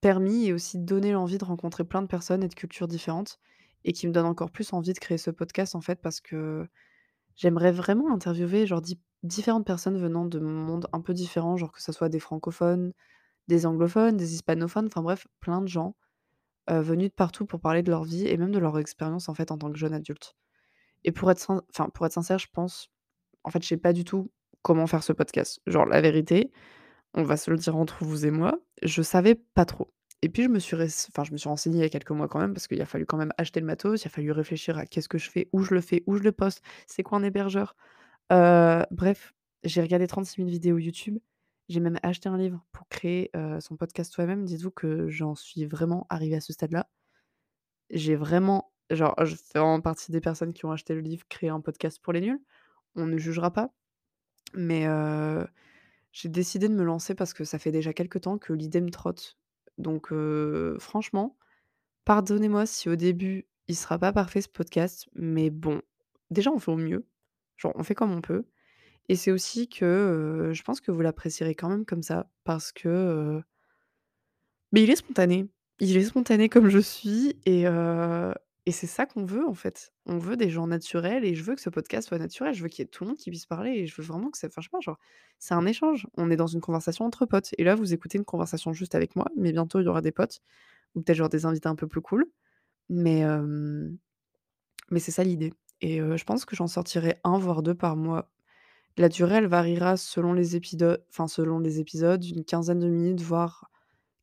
permis 0.00 0.46
et 0.46 0.52
aussi 0.52 0.78
donné 0.78 1.12
l'envie 1.12 1.38
de 1.38 1.44
rencontrer 1.44 1.84
plein 1.84 2.02
de 2.02 2.06
personnes 2.08 2.42
et 2.44 2.48
de 2.48 2.54
cultures 2.54 2.88
différentes 2.88 3.38
et 3.84 3.92
qui 3.92 4.06
me 4.08 4.12
donnent 4.12 4.26
encore 4.26 4.50
plus 4.50 4.72
envie 4.72 4.92
de 4.94 4.98
créer 4.98 5.18
ce 5.18 5.30
podcast, 5.30 5.74
en 5.74 5.80
fait, 5.80 6.00
parce 6.00 6.20
que 6.20 6.66
j'aimerais 7.36 7.72
vraiment 7.72 8.12
interviewer, 8.12 8.66
genre, 8.66 8.80
di 8.82 9.00
différentes 9.22 9.66
personnes 9.66 9.98
venant 9.98 10.24
de 10.26 10.38
mondes 10.40 10.86
un 10.92 11.00
peu 11.00 11.14
différents, 11.14 11.56
genre 11.56 11.72
que 11.72 11.82
ça 11.82 11.92
soit 11.92 12.08
des 12.10 12.20
francophones, 12.20 12.92
des 13.48 13.66
anglophones, 13.66 14.16
des 14.18 14.34
hispanophones, 14.34 14.86
enfin 14.88 15.02
bref, 15.02 15.26
plein 15.40 15.62
de 15.62 15.68
gens, 15.68 15.96
heu, 16.70 16.80
venus 16.80 17.10
de 17.10 17.14
partout 17.14 17.46
pour 17.46 17.60
parler 17.60 17.82
de 17.82 17.90
leur 17.90 18.04
vie 18.04 18.26
et 18.28 18.36
même 18.38 18.52
de 18.52 18.58
leur 18.60 18.78
expérience, 18.78 19.28
en 19.30 19.34
fait, 19.34 19.50
en 19.52 19.58
tant 19.58 19.72
que 19.72 19.78
jeune 19.78 19.94
adulte. 19.94 20.36
Et 21.04 21.12
pour 21.12 21.30
être 21.30 21.64
enfin, 21.70 21.88
pour 21.90 22.06
être 22.06 22.12
sincère, 22.12 22.38
je 22.38 22.48
pense 22.52 22.90
en 23.44 23.50
fait, 23.50 23.62
je 23.62 23.68
sais 23.68 23.76
pas 23.76 23.92
du 23.92 24.04
tout 24.04 24.30
comment 24.62 24.86
faire 24.86 25.02
ce 25.04 25.12
podcast. 25.12 25.60
Genre, 25.66 25.86
la 25.86 26.00
vérité, 26.00 26.50
on 27.14 27.22
va 27.24 27.36
se 27.36 27.50
le 27.50 27.56
dire 27.58 27.76
entre 27.76 28.04
vous 28.04 28.26
et 28.26 28.30
moi, 28.30 28.58
je 28.82 29.02
savais 29.02 29.34
pas 29.34 29.64
trop. 29.64 29.92
Et 30.22 30.28
puis 30.30 30.44
je 30.44 30.48
me 30.48 30.58
suis 30.58 30.76
enfin, 30.76 31.24
je 31.24 31.32
me 31.32 31.36
suis 31.36 31.48
renseignée 31.48 31.78
il 31.78 31.82
y 31.82 31.84
a 31.84 31.90
quelques 31.90 32.10
mois 32.10 32.28
quand 32.28 32.40
même, 32.40 32.54
parce 32.54 32.66
qu'il 32.66 32.80
a 32.80 32.86
fallu 32.86 33.06
quand 33.06 33.18
même 33.18 33.32
acheter 33.38 33.60
le 33.60 33.66
matos, 33.66 34.02
il 34.02 34.06
a 34.06 34.10
fallu 34.10 34.32
réfléchir 34.32 34.78
à 34.78 34.86
qu'est-ce 34.86 35.08
que 35.08 35.18
je 35.18 35.30
fais, 35.30 35.48
où 35.52 35.62
je 35.62 35.74
le 35.74 35.82
fais, 35.82 36.02
où 36.06 36.16
je 36.16 36.22
le 36.22 36.32
poste, 36.32 36.62
c'est 36.86 37.02
quoi 37.02 37.18
un 37.18 37.22
hébergeur? 37.22 37.76
Heu, 38.32 38.84
bref, 38.90 39.34
j'ai 39.64 39.82
regardé 39.82 40.06
36 40.06 40.36
000 40.36 40.48
vidéos 40.48 40.78
YouTube. 40.78 41.18
J'ai 41.68 41.80
même 41.80 41.98
acheté 42.02 42.28
un 42.28 42.38
livre 42.38 42.64
pour 42.72 42.88
créer, 42.88 43.30
heu, 43.36 43.60
son 43.60 43.76
podcast 43.76 44.12
soi-même. 44.12 44.44
Dites-vous 44.44 44.70
que 44.70 45.08
j'en 45.08 45.34
suis 45.34 45.64
vraiment 45.66 46.06
arrivée 46.10 46.36
à 46.36 46.40
ce 46.40 46.52
stade-là. 46.52 46.88
J'ai 47.90 48.16
vraiment 48.16 48.72
genre, 48.90 49.14
je 49.24 49.34
fais 49.34 49.58
vraiment 49.58 49.80
partie 49.80 50.12
des 50.12 50.20
personnes 50.20 50.52
qui 50.52 50.64
ont 50.64 50.72
acheté 50.72 50.94
le 50.94 51.00
livre 51.00 51.26
«Créer 51.28 51.50
un 51.50 51.60
podcast 51.60 52.00
pour 52.02 52.12
les 52.12 52.20
nuls». 52.20 52.40
On 52.96 53.06
ne 53.06 53.18
jugera 53.18 53.50
pas, 53.50 53.72
mais 54.54 54.86
j'ai 56.12 56.28
décidé 56.28 56.68
de 56.68 56.74
me 56.74 56.84
lancer 56.84 57.14
parce 57.14 57.34
que 57.34 57.44
ça 57.44 57.58
fait 57.58 57.72
déjà 57.72 57.92
quelque 57.92 58.18
temps 58.18 58.38
que 58.38 58.52
l'idée 58.52 58.80
me 58.80 58.90
trotte. 58.90 59.36
Donc 59.78 60.12
franchement, 60.78 61.36
pardonnez-moi 62.04 62.66
si 62.66 62.88
au 62.88 62.96
début, 62.96 63.46
il 63.68 63.76
sera 63.76 63.98
pas 63.98 64.12
parfait 64.12 64.42
ce 64.42 64.48
podcast, 64.48 65.08
mais 65.14 65.50
bon, 65.50 65.82
déjà 66.30 66.50
on 66.52 66.58
fait 66.58 66.70
au 66.70 66.76
mieux, 66.76 67.06
genre 67.56 67.72
on 67.74 67.82
fait 67.82 67.94
comme 67.94 68.12
on 68.12 68.20
peut 68.20 68.44
et 69.08 69.16
c'est 69.16 69.30
aussi 69.30 69.68
que, 69.68 70.50
je 70.52 70.62
pense 70.62 70.80
que 70.80 70.90
vous 70.90 71.00
l'apprécierez 71.00 71.54
quand 71.54 71.68
même 71.68 71.84
comme 71.84 72.02
ça 72.02 72.30
parce 72.44 72.72
que, 72.72 73.42
beh, 74.72 74.82
il 74.82 74.90
est 74.90 74.96
spontané. 74.96 75.46
Il 75.80 75.96
est 75.96 76.04
spontané 76.04 76.48
comme 76.48 76.68
je 76.68 76.78
suis 76.78 77.36
et 77.44 77.64
et 78.66 78.72
c'est 78.72 78.86
ça 78.86 79.06
qu'on 79.06 79.24
veut, 79.26 79.46
en 79.46 79.54
fait. 79.54 79.92
On 80.06 80.18
veut 80.18 80.36
des 80.36 80.48
gens 80.50 80.66
naturels 80.66 81.24
et 81.24 81.34
je 81.34 81.42
veux 81.44 81.54
que 81.54 81.60
ce 81.60 81.70
podcast 81.70 82.08
soit 82.08 82.18
naturel. 82.18 82.54
Je 82.54 82.62
veux 82.62 82.68
qu'il 82.68 82.82
y 82.82 82.86
ait 82.86 82.88
tout 82.88 83.04
le 83.04 83.08
monde 83.10 83.18
qui 83.18 83.30
puisse 83.30 83.46
parler 83.46 83.72
et 83.72 83.86
je 83.86 83.94
veux 83.96 84.02
vraiment 84.06 84.30
que 84.30 84.38
ça 84.38 84.46
enfin, 84.46 84.62
je 84.62 84.66
sais 84.68 84.70
pas, 84.70 84.80
genre, 84.80 84.98
c'est 85.38 85.54
un 85.54 85.66
échange. 85.66 86.06
On 86.16 86.30
est 86.30 86.36
dans 86.36 86.46
une 86.46 86.60
conversation 86.62 87.04
entre 87.04 87.26
potes 87.26 87.50
et 87.58 87.64
là, 87.64 87.74
vous 87.74 87.92
écoutez 87.92 88.18
une 88.18 88.24
conversation 88.24 88.72
juste 88.72 88.94
avec 88.94 89.16
moi, 89.16 89.26
mais 89.36 89.52
bientôt 89.52 89.80
il 89.80 89.84
y 89.84 89.88
aura 89.88 90.00
des 90.02 90.12
potes 90.12 90.40
ou 90.94 91.02
peut-être 91.02 91.16
genre 91.18 91.28
des 91.28 91.46
invités 91.46 91.68
un 91.68 91.76
peu 91.76 91.88
plus 91.88 92.00
cool. 92.02 92.26
Mais 92.90 93.24
mais 94.90 95.00
c'est 95.00 95.12
ça 95.12 95.24
l'idée 95.24 95.52
et 95.80 95.98
je 95.98 96.24
pense 96.24 96.44
que 96.44 96.56
j'en 96.56 96.66
sortirai 96.66 97.20
un 97.24 97.38
voire 97.38 97.62
2 97.62 97.74
par 97.74 97.96
mois. 97.96 98.30
La 98.96 99.08
durée, 99.08 99.36
elle 99.36 99.46
variera 99.46 99.96
selon 99.96 100.32
les 100.32 100.56
épidodes 100.56 101.04
enfin 101.10 101.28
selon 101.28 101.58
les 101.58 101.80
épisodes, 101.80 102.24
une 102.24 102.44
quinzaine 102.44 102.80
de 102.80 102.88
minutes, 102.88 103.22
voire 103.22 103.70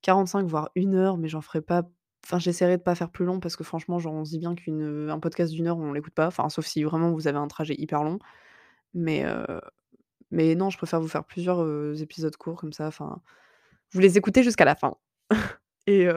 45, 0.04 0.48
voire 0.48 0.72
une 0.76 0.96
heure, 0.96 1.18
mais 1.18 1.28
j'en 1.30 1.42
ferai 1.42 1.62
pas 1.62 1.84
enfin 2.26 2.40
j'essaierai 2.40 2.78
de 2.78 2.84
pas 2.84 2.96
faire 2.96 3.10
plus 3.12 3.26
long 3.26 3.40
parce 3.40 3.56
que 3.56 3.64
franchement, 3.64 3.98
on 3.98 4.26
se 4.26 4.32
dit 4.32 4.40
bien 4.40 4.56
qu'une, 4.56 4.82
heu, 4.82 5.12
un 5.12 5.20
podcast 5.20 5.52
d'une 5.54 5.68
heure, 5.68 5.78
on 5.78 5.94
l'écoute 5.94 6.14
pas, 6.14 6.28
enfin 6.28 6.50
sauf 6.50 6.66
si 6.66 6.84
vraiment 6.84 7.12
vous 7.12 7.28
avez 7.28 7.38
un 7.38 7.48
trajet 7.48 7.76
hyper 7.78 8.04
long. 8.04 8.20
Mais 8.94 9.26
mais 10.32 10.56
non, 10.56 10.70
je 10.70 10.78
préfère 10.78 11.02
vous 11.02 11.08
faire 11.08 11.26
plusieurs, 11.26 11.62
épisodes 12.02 12.36
courts 12.38 12.58
comme 12.60 12.74
ça, 12.74 12.88
enfin, 12.88 13.22
vous 13.92 14.00
les 14.00 14.18
écoutez 14.18 14.44
jusqu'à 14.44 14.66
la 14.66 14.76
fin. 14.76 14.96
Et 15.88 16.08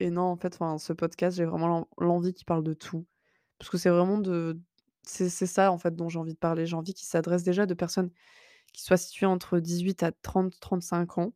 et 0.00 0.10
non, 0.10 0.22
en 0.22 0.36
fait, 0.36 0.54
enfin, 0.54 0.78
ce 0.78 0.92
podcast, 0.92 1.36
j'ai 1.36 1.44
vraiment 1.46 1.68
l'en 1.68 1.88
l'envie 1.98 2.34
qu'il 2.34 2.46
parle 2.46 2.62
de 2.64 2.74
tout. 2.74 3.06
Parce 3.58 3.70
que 3.70 3.78
c'est 3.78 3.90
vraiment 3.90 4.18
de 4.18 4.60
c'est 5.02 5.28
c'est 5.30 5.46
ça, 5.46 5.72
en 5.72 5.78
fait, 5.78 5.96
dont 5.96 6.08
j'ai 6.08 6.18
envie 6.18 6.34
de 6.34 6.38
parler. 6.38 6.66
J'ai 6.66 6.76
envie 6.76 6.94
qu'il 6.94 7.08
s'adresse 7.08 7.42
déjà 7.44 7.66
de 7.66 7.74
personnes 7.74 8.10
qui 8.72 8.82
soient 8.82 8.96
situées 8.98 9.26
entre 9.26 9.58
18 9.60 10.02
à 10.04 10.12
30-35 10.12 11.20
ans. 11.20 11.32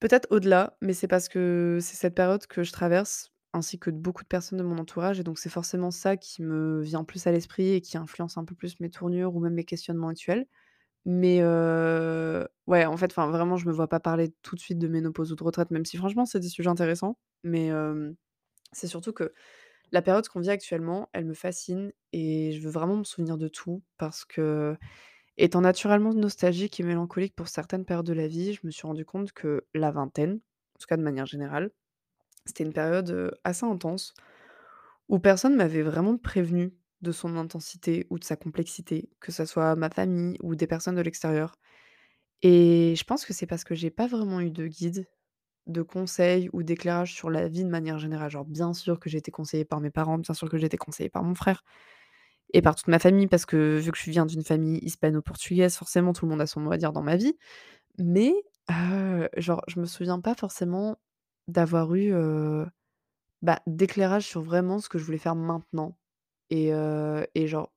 Peut-être 0.00 0.26
au-delà, 0.30 0.76
mais 0.80 0.94
c'est 0.94 1.08
parce 1.08 1.28
que 1.28 1.78
c'est 1.80 1.96
cette 1.96 2.14
période 2.14 2.46
que 2.46 2.62
je 2.62 2.72
traverse, 2.72 3.32
ainsi 3.52 3.78
que 3.78 3.90
de 3.90 3.96
beaucoup 3.96 4.22
de 4.22 4.28
personnes 4.28 4.58
de 4.58 4.64
mon 4.64 4.78
entourage 4.78 5.20
et 5.20 5.24
donc 5.24 5.38
c'est 5.38 5.50
forcément 5.50 5.90
ça 5.90 6.16
qui 6.16 6.42
me 6.42 6.80
vient 6.80 7.04
plus 7.04 7.26
à 7.26 7.32
l'esprit 7.32 7.72
et 7.74 7.80
qui 7.80 7.98
influence 7.98 8.38
un 8.38 8.44
peu 8.44 8.54
plus 8.54 8.80
mes 8.80 8.90
tournures 8.90 9.34
ou 9.34 9.40
même 9.40 9.54
mes 9.54 9.64
questionnements 9.64 10.08
actuels. 10.08 10.46
Mais 11.06 11.42
ouais, 12.66 12.84
en 12.86 12.96
fait, 12.96 13.12
vraiment, 13.12 13.56
je 13.56 13.66
me 13.66 13.72
vois 13.72 13.88
pas 13.88 14.00
parler 14.00 14.32
tout 14.42 14.54
de 14.54 14.60
suite 14.60 14.78
de 14.78 14.88
ménopause 14.88 15.32
ou 15.32 15.36
de 15.36 15.44
retraite, 15.44 15.70
même 15.70 15.84
si 15.84 15.96
franchement, 15.96 16.24
c'est 16.26 16.40
des 16.40 16.48
sujets 16.48 16.70
intéressants. 16.70 17.18
Mais 17.42 17.70
c'est 18.72 18.86
surtout 18.86 19.12
que 19.12 19.32
la 19.92 20.02
période 20.02 20.28
qu'on 20.28 20.40
vit 20.40 20.50
actuellement, 20.50 21.08
elle 21.12 21.24
me 21.24 21.34
fascine 21.34 21.92
et 22.12 22.52
je 22.52 22.60
veux 22.62 22.70
vraiment 22.70 22.96
me 22.96 23.04
souvenir 23.04 23.36
de 23.38 23.48
tout 23.48 23.82
parce 23.98 24.24
que 24.24 24.76
Étant 25.40 25.62
naturellement 25.62 26.14
nostalgique 26.14 26.78
et 26.80 26.84
mélancolique 26.84 27.34
pour 27.34 27.48
certaines 27.48 27.84
périodes 27.84 28.06
de 28.06 28.12
la 28.12 28.28
vie, 28.28 28.52
je 28.54 28.60
me 28.64 28.70
suis 28.70 28.86
rendu 28.86 29.04
compte 29.04 29.32
que 29.32 29.66
la 29.74 29.90
vingtaine, 29.90 30.34
en 30.34 30.78
tout 30.78 30.86
cas 30.86 30.96
de 30.98 31.02
manière 31.02 31.26
générale, 31.26 31.70
C'était 32.46 32.64
une 32.64 32.72
période, 32.74 33.32
assez 33.44 33.66
intense 33.66 34.14
où 35.08 35.18
personne 35.20 35.56
m'avait 35.56 35.82
vraiment 35.82 36.18
prévenu 36.18 36.74
de 37.02 37.12
son 37.12 37.36
intensité 37.36 38.06
ou 38.10 38.18
de 38.18 38.24
sa 38.24 38.36
complexité, 38.36 39.10
que 39.20 39.32
ça 39.32 39.46
soit 39.46 39.76
ma 39.76 39.90
famille 39.90 40.36
ou 40.42 40.54
des 40.56 40.66
personnes 40.68 40.96
de 40.96 41.02
l'extérieur 41.02 41.56
et 42.42 42.94
je 42.96 43.04
pense 43.04 43.26
que 43.26 43.32
c'est 43.34 43.46
parce 43.46 43.64
que 43.64 43.74
j'ai 43.74 43.90
pas 43.90 44.06
vraiment 44.06 44.40
eu 44.40 44.50
de 44.50 44.66
guide, 44.66 45.06
de 45.66 45.82
conseils 45.82 46.50
ou 46.52 46.62
d'éclairage 46.62 47.14
sur 47.14 47.30
la 47.30 47.48
vie 47.48 47.64
de 47.64 47.70
manière 47.70 47.98
générale. 47.98 48.30
Genre 48.30 48.44
bien 48.46 48.74
sûr 48.74 49.00
que 49.00 49.10
j'ai 49.10 49.18
été 49.18 49.30
conseillée 49.32 49.64
par 49.66 49.80
mes 49.80 49.90
parents, 49.90 50.18
bien 50.18 50.34
sûr 50.34 50.48
que 50.50 50.58
j'ai 50.58 50.66
été 50.66 50.76
conseillée 50.78 51.10
par 51.10 51.24
mon 51.24 51.34
frère 51.36 51.64
et 52.54 52.62
par 52.62 52.74
toute 52.76 52.88
ma 52.88 52.98
famille 52.98 53.26
parce 53.28 53.46
que 53.46 53.78
vu 53.78 53.92
que 53.92 53.98
je 53.98 54.10
viens 54.10 54.26
d'une 54.26 54.44
famille 54.44 54.78
hispano-portugaise, 54.82 55.76
forcément 55.76 56.12
tout 56.12 56.26
le 56.26 56.30
monde 56.32 56.40
a 56.42 56.46
son 56.46 56.60
mot 56.60 56.72
à 56.72 56.78
dire 56.78 56.92
dans 56.92 57.02
ma 57.02 57.16
vie. 57.16 57.36
Mais, 57.98 58.34
heu, 58.70 59.28
genre 59.38 59.62
je 59.68 59.80
me 59.80 59.86
souviens 59.86 60.20
pas 60.20 60.34
forcément 60.36 60.98
d'avoir 61.48 61.94
eu, 61.94 62.12
bah, 63.42 63.60
d'éclairage 63.66 64.26
sur 64.26 64.42
vraiment 64.42 64.78
ce 64.78 64.88
que 64.88 64.98
je 64.98 65.04
voulais 65.04 65.18
faire 65.18 65.34
maintenant 65.36 65.96
et 66.50 66.72
heu 66.74 67.26
et 67.34 67.46
genre, 67.48 67.72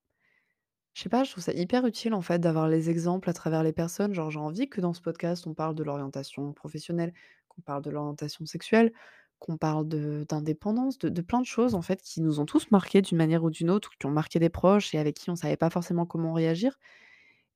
je 0.94 1.02
sais 1.04 1.10
pas, 1.10 1.24
je 1.24 1.32
trouve 1.32 1.44
ça 1.44 1.54
hyper 1.54 1.86
utile 1.88 2.14
en 2.14 2.22
fait 2.22 2.40
d'avoir 2.40 2.68
les 2.68 2.90
exemples 2.90 3.30
à 3.30 3.34
travers 3.34 3.64
les 3.64 3.74
personnes. 3.74 4.14
Genre 4.14 4.30
j'ai 4.32 4.40
envie 4.40 4.70
que 4.70 4.82
dans 4.82 4.94
ce 4.94 5.02
podcast, 5.02 5.48
on 5.48 5.54
parle 5.54 5.76
de 5.76 5.84
l'orientation 5.84 6.54
professionnelle, 6.54 7.14
qu'on 7.50 7.62
parle 7.62 7.84
de 7.84 7.90
l'orientation 7.92 8.46
sexuelle, 8.46 8.94
qu'on 9.44 9.58
parle 9.58 9.88
d'indépendance, 10.26 10.98
de 11.00 11.10
de 11.10 11.22
plein 11.22 11.42
de 11.42 11.46
choses 11.46 11.76
en 11.76 11.82
fait 11.84 12.02
qui 12.02 12.22
nous 12.22 12.40
ont 12.40 12.46
tous 12.46 12.72
marqués 12.72 13.02
d'une 13.02 13.18
manière 13.18 13.44
ou 13.44 13.50
d'une 13.52 13.70
autre 13.70 13.92
qui 14.00 14.06
ont 14.08 14.12
marqué 14.12 14.40
des 14.40 14.50
proches 14.50 14.96
et 14.96 15.00
avec 15.00 15.16
qui 15.18 15.30
on 15.30 15.36
savait 15.36 15.58
pas 15.58 15.70
forcément 15.70 16.06
comment 16.06 16.34
réagir. 16.34 16.80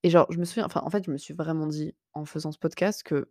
Et 0.04 0.10
genre 0.12 0.28
je 0.32 0.40
me 0.40 0.46
souviens 0.46 0.66
enfin 0.66 0.82
en 0.84 0.90
fait 0.92 1.06
je 1.06 1.12
me 1.12 1.18
suis 1.18 1.34
vraiment 1.34 1.68
dit 1.68 1.96
en 2.14 2.26
faisant 2.26 2.52
ce 2.52 2.60
podcast 2.60 3.04
que 3.04 3.30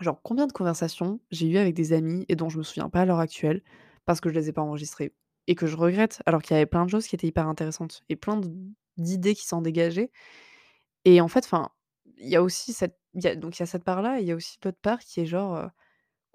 Genre, 0.00 0.20
combien 0.22 0.46
de 0.46 0.52
conversations 0.52 1.20
j'ai 1.30 1.48
eues 1.48 1.56
avec 1.58 1.74
des 1.74 1.92
amis 1.92 2.26
et 2.28 2.36
dont 2.36 2.48
je 2.50 2.58
me 2.58 2.62
souviens 2.62 2.90
pas 2.90 3.00
à 3.02 3.04
l'heure 3.06 3.18
actuelle, 3.20 3.62
parce 4.04 4.20
que 4.20 4.28
je 4.28 4.34
les 4.34 4.48
ai 4.50 4.52
pas 4.52 4.62
enregistrées 4.62 5.14
et 5.46 5.54
que 5.54 5.66
je 5.66 5.76
regrette, 5.76 6.20
alors 6.26 6.42
qu'il 6.42 6.54
y 6.54 6.56
avait 6.58 6.66
plein 6.66 6.84
de 6.84 6.90
choses 6.90 7.06
qui 7.06 7.14
étaient 7.14 7.26
hyper 7.28 7.48
intéressantes 7.48 8.02
et 8.08 8.16
plein 8.16 8.40
d'idées 8.98 9.34
qui 9.34 9.46
s'en 9.46 9.62
dégageaient. 9.62 10.10
Et 11.04 11.20
en 11.20 11.28
fait, 11.28 11.44
enfin, 11.44 11.70
il 12.18 12.28
y 12.28 12.36
a 12.36 12.42
aussi 12.42 12.72
cette 12.72 12.98
donc 13.14 13.58
il 13.58 13.60
y 13.60 13.64
a 13.64 13.66
cette 13.66 13.84
part-là 13.84 14.18
et 14.20 14.22
il 14.22 14.28
y 14.28 14.32
a 14.32 14.36
aussi 14.36 14.58
l'autre 14.64 14.78
part 14.82 15.00
qui 15.00 15.20
est 15.20 15.26
genre, 15.26 15.56
heu, 15.56 15.68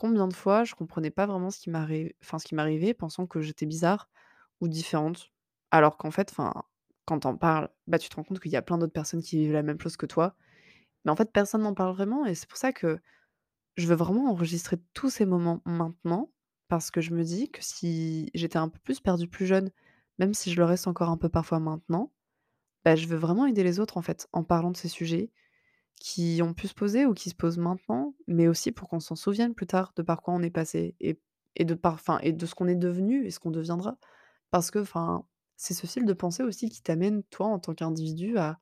combien 0.01 0.27
de 0.27 0.33
fois 0.33 0.63
je 0.63 0.73
comprenais 0.73 1.11
pas 1.11 1.27
vraiment 1.27 1.51
ce 1.51 1.59
qui 1.59 1.69
m'arri 1.69 2.15
enfin, 2.23 2.39
ce 2.39 2.45
qui 2.45 2.55
m'arrivait, 2.55 2.95
pensant 2.95 3.27
que 3.27 3.39
j'étais 3.41 3.67
bizarre 3.67 4.09
ou 4.59 4.67
différente, 4.67 5.31
alors 5.69 5.95
qu'en 5.95 6.09
fait, 6.09 6.31
enfin, 6.31 6.63
quand 7.05 7.19
tu 7.19 7.27
en 7.27 7.37
parles, 7.37 7.69
bah, 7.85 7.99
tu 7.99 8.09
te 8.09 8.15
rends 8.15 8.23
compte 8.23 8.39
qu'il 8.39 8.51
y 8.51 8.55
a 8.55 8.63
plein 8.63 8.79
d'autres 8.79 8.93
personnes 8.93 9.21
qui 9.21 9.37
vivent 9.37 9.53
la 9.53 9.61
même 9.61 9.79
chose 9.79 9.97
que 9.97 10.07
toi, 10.07 10.35
mais 11.05 11.11
en 11.11 11.15
fait, 11.15 11.31
personne 11.31 11.61
n'en 11.61 11.75
parle 11.75 11.93
vraiment 11.93 12.25
et 12.25 12.33
c'est 12.33 12.49
pour 12.49 12.57
ça 12.57 12.73
que 12.73 12.99
je 13.77 13.85
veux 13.87 13.95
vraiment 13.95 14.31
enregistrer 14.31 14.77
tous 14.95 15.11
ces 15.11 15.25
moments 15.27 15.61
maintenant, 15.65 16.31
parce 16.67 16.89
que 16.89 16.99
je 17.01 17.13
me 17.13 17.23
dis 17.23 17.51
que 17.51 17.63
si 17.63 18.31
j'étais 18.33 18.57
un 18.57 18.69
peu 18.69 18.79
plus 18.79 19.01
perdue 19.01 19.27
plus 19.27 19.45
jeune, 19.45 19.69
même 20.17 20.33
si 20.33 20.51
je 20.51 20.57
le 20.57 20.65
reste 20.65 20.87
encore 20.87 21.09
un 21.09 21.17
peu 21.17 21.29
parfois 21.29 21.59
maintenant, 21.59 22.11
bah, 22.85 22.95
je 22.95 23.07
veux 23.07 23.17
vraiment 23.17 23.45
aider 23.45 23.63
les 23.63 23.79
autres 23.79 23.97
en 23.97 24.01
fait, 24.01 24.27
en 24.33 24.43
parlant 24.43 24.71
de 24.71 24.77
ces 24.77 24.89
sujets 24.89 25.31
qui 25.95 26.41
ont 26.43 26.53
pu 26.53 26.67
se 26.67 26.73
poser 26.73 27.05
ou 27.05 27.13
qui 27.13 27.29
se 27.29 27.35
posent 27.35 27.57
maintenant, 27.57 28.15
mais 28.27 28.47
aussi 28.47 28.71
pour 28.71 28.89
qu'on 28.89 28.99
s'en 28.99 29.15
souvienne 29.15 29.53
plus 29.53 29.67
tard 29.67 29.93
de 29.95 30.01
par 30.01 30.21
quoi 30.21 30.33
on 30.33 30.41
est 30.41 30.49
passé 30.49 30.95
et 30.99 31.65
de 31.65 31.73
par 31.73 31.93
enfin 31.93 32.19
et 32.19 32.31
de 32.31 32.45
ce 32.45 32.55
qu'on 32.55 32.67
est 32.67 32.75
devenu 32.75 33.25
et 33.25 33.31
ce 33.31 33.39
qu'on 33.39 33.51
deviendra. 33.51 33.97
Parce 34.49 34.71
que 34.71 34.83
c'est 35.55 35.73
ce 35.73 35.87
fil 35.87 36.05
de 36.05 36.13
pensée 36.13 36.43
aussi 36.43 36.69
qui 36.69 36.81
t'amène 36.81 37.23
toi 37.23 37.47
en 37.47 37.59
tant 37.59 37.73
qu'individu 37.73 38.37
à 38.37 38.59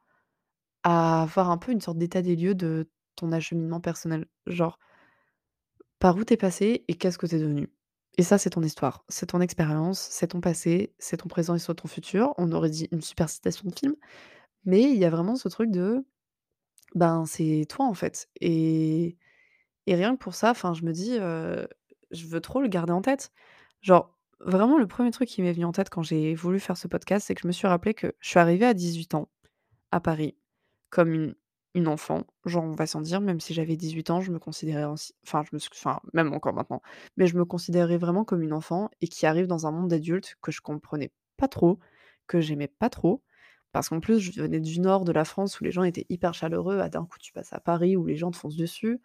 à 0.84 1.24
avoir 1.24 1.50
un 1.50 1.58
peu 1.58 1.72
une 1.72 1.82
sorte 1.82 1.98
d'état 1.98 2.22
des 2.22 2.36
lieux 2.36 2.56
de 2.56 2.90
ton 3.16 3.32
acheminement 3.32 3.82
personnel. 3.82 4.28
Genre 4.48 4.80
par 6.00 6.16
où 6.16 6.24
tu 6.24 6.34
es 6.34 6.38
passé 6.38 6.86
et 6.88 6.96
qu'est-ce 6.96 7.18
que 7.18 7.28
tu 7.28 7.36
es 7.36 7.40
devenu? 7.40 7.70
Et 8.18 8.24
ça, 8.24 8.38
c'est 8.38 8.50
ton 8.50 8.64
histoire, 8.64 9.06
c'est 9.08 9.28
ton 9.28 9.40
expérience, 9.42 10.00
c'est 10.00 10.28
ton 10.28 10.42
passé, 10.42 10.94
c'est 11.00 11.18
ton 11.18 11.30
présent 11.30 11.56
et 11.56 11.60
c'est 11.60 11.74
ton 11.74 11.88
futur. 11.88 12.34
On 12.38 12.52
aurait 12.52 12.70
dit 12.70 12.88
une 12.92 13.02
super 13.02 13.30
citation 13.30 13.70
de 13.70 13.78
film, 13.78 13.96
mais 14.66 14.84
il 14.84 14.98
y 14.98 15.06
a 15.06 15.10
vraiment 15.10 15.36
ce 15.36 15.50
truc 15.50 15.72
de, 15.72 16.06
ben, 16.96 17.26
c'est 17.26 17.66
toi, 17.70 17.86
en 17.86 17.94
fait 17.94 18.30
et 18.42 19.18
et 19.88 19.96
rien 19.96 20.14
que 20.16 20.20
pour 20.20 20.36
ça, 20.36 20.52
enfin, 20.52 20.74
je 20.74 20.84
me 20.84 20.92
dis, 20.94 21.18
je 22.12 22.28
veux 22.28 22.42
trop 22.42 22.62
le 22.62 22.68
garder 22.68 22.94
en 22.94 23.02
tête. 23.02 23.32
Genre, 23.82 24.16
vraiment 24.40 24.78
le 24.78 24.88
premier 24.88 25.12
truc 25.12 25.28
qui 25.30 25.42
m'est 25.42 25.54
venu 25.54 25.66
en 25.66 25.72
tête 25.72 25.90
quand 25.90 26.04
j'ai 26.04 26.36
voulu 26.36 26.60
faire 26.60 26.78
ce 26.78 26.88
podcast, 26.88 27.26
c'est 27.28 27.36
que 27.36 27.42
je 27.42 27.48
me 27.48 27.52
suis 27.52 27.68
rappelé 27.68 27.94
que 27.94 28.14
je 28.20 28.30
suis 28.30 28.40
arrivée 28.40 28.66
à 28.66 28.74
18 28.74 29.16
ans 29.16 29.30
à 29.92 30.00
Paris, 30.00 30.38
comme 30.90 31.14
une 31.14 31.36
une 31.76 31.88
enfant, 31.88 32.26
genre 32.46 32.64
on 32.64 32.72
va 32.74 32.88
sans 32.88 33.02
dire, 33.02 33.22
même 33.22 33.40
si 33.40 33.54
j'avais 33.54 33.78
18 33.78 34.10
ans, 34.10 34.22
je 34.22 34.32
me 34.32 34.40
considérais 34.40 34.84
ainsi 34.84 35.14
enfin 35.26 35.44
je 35.50 35.56
me 35.56 35.62
enfin 35.74 36.00
même 36.14 36.34
encore 36.34 36.54
maintenant, 36.54 36.82
mais 37.18 37.28
je 37.28 37.38
me 37.38 37.46
considérais 37.46 37.98
vraiment 37.98 38.26
comme 38.26 38.42
une 38.42 38.54
enfant 38.54 38.90
et 39.02 39.08
qui 39.08 39.26
arrive 39.28 39.46
dans 39.48 39.68
un 39.68 39.72
monde 39.72 39.90
d'adulte 39.90 40.36
que 40.42 40.52
je 40.52 40.62
comprenais 40.62 41.12
pas 41.38 41.48
trop, 41.48 41.80
que 42.28 42.42
j'aimais 42.42 42.68
pas 42.68 42.90
trop, 42.90 43.24
parce 43.72 43.90
qu'en 43.90 44.00
plus 44.00 44.20
je 44.20 44.42
venais 44.42 44.60
du 44.60 44.80
nord 44.80 45.06
de 45.06 45.12
la 45.12 45.26
France 45.26 45.60
où 45.60 45.64
les 45.64 45.72
gens 45.72 45.84
étaient 45.84 46.06
hyper 46.10 46.34
chaleureux, 46.34 46.80
ah 46.82 46.90
d'un 46.90 47.06
coup 47.06 47.18
tu 47.20 47.32
passes 47.34 47.54
à 47.54 47.60
Paris 47.60 47.96
où 47.98 48.06
les 48.06 48.16
gens 48.18 48.32
te 48.32 48.38
foncent 48.38 48.58
dessus. 48.58 49.02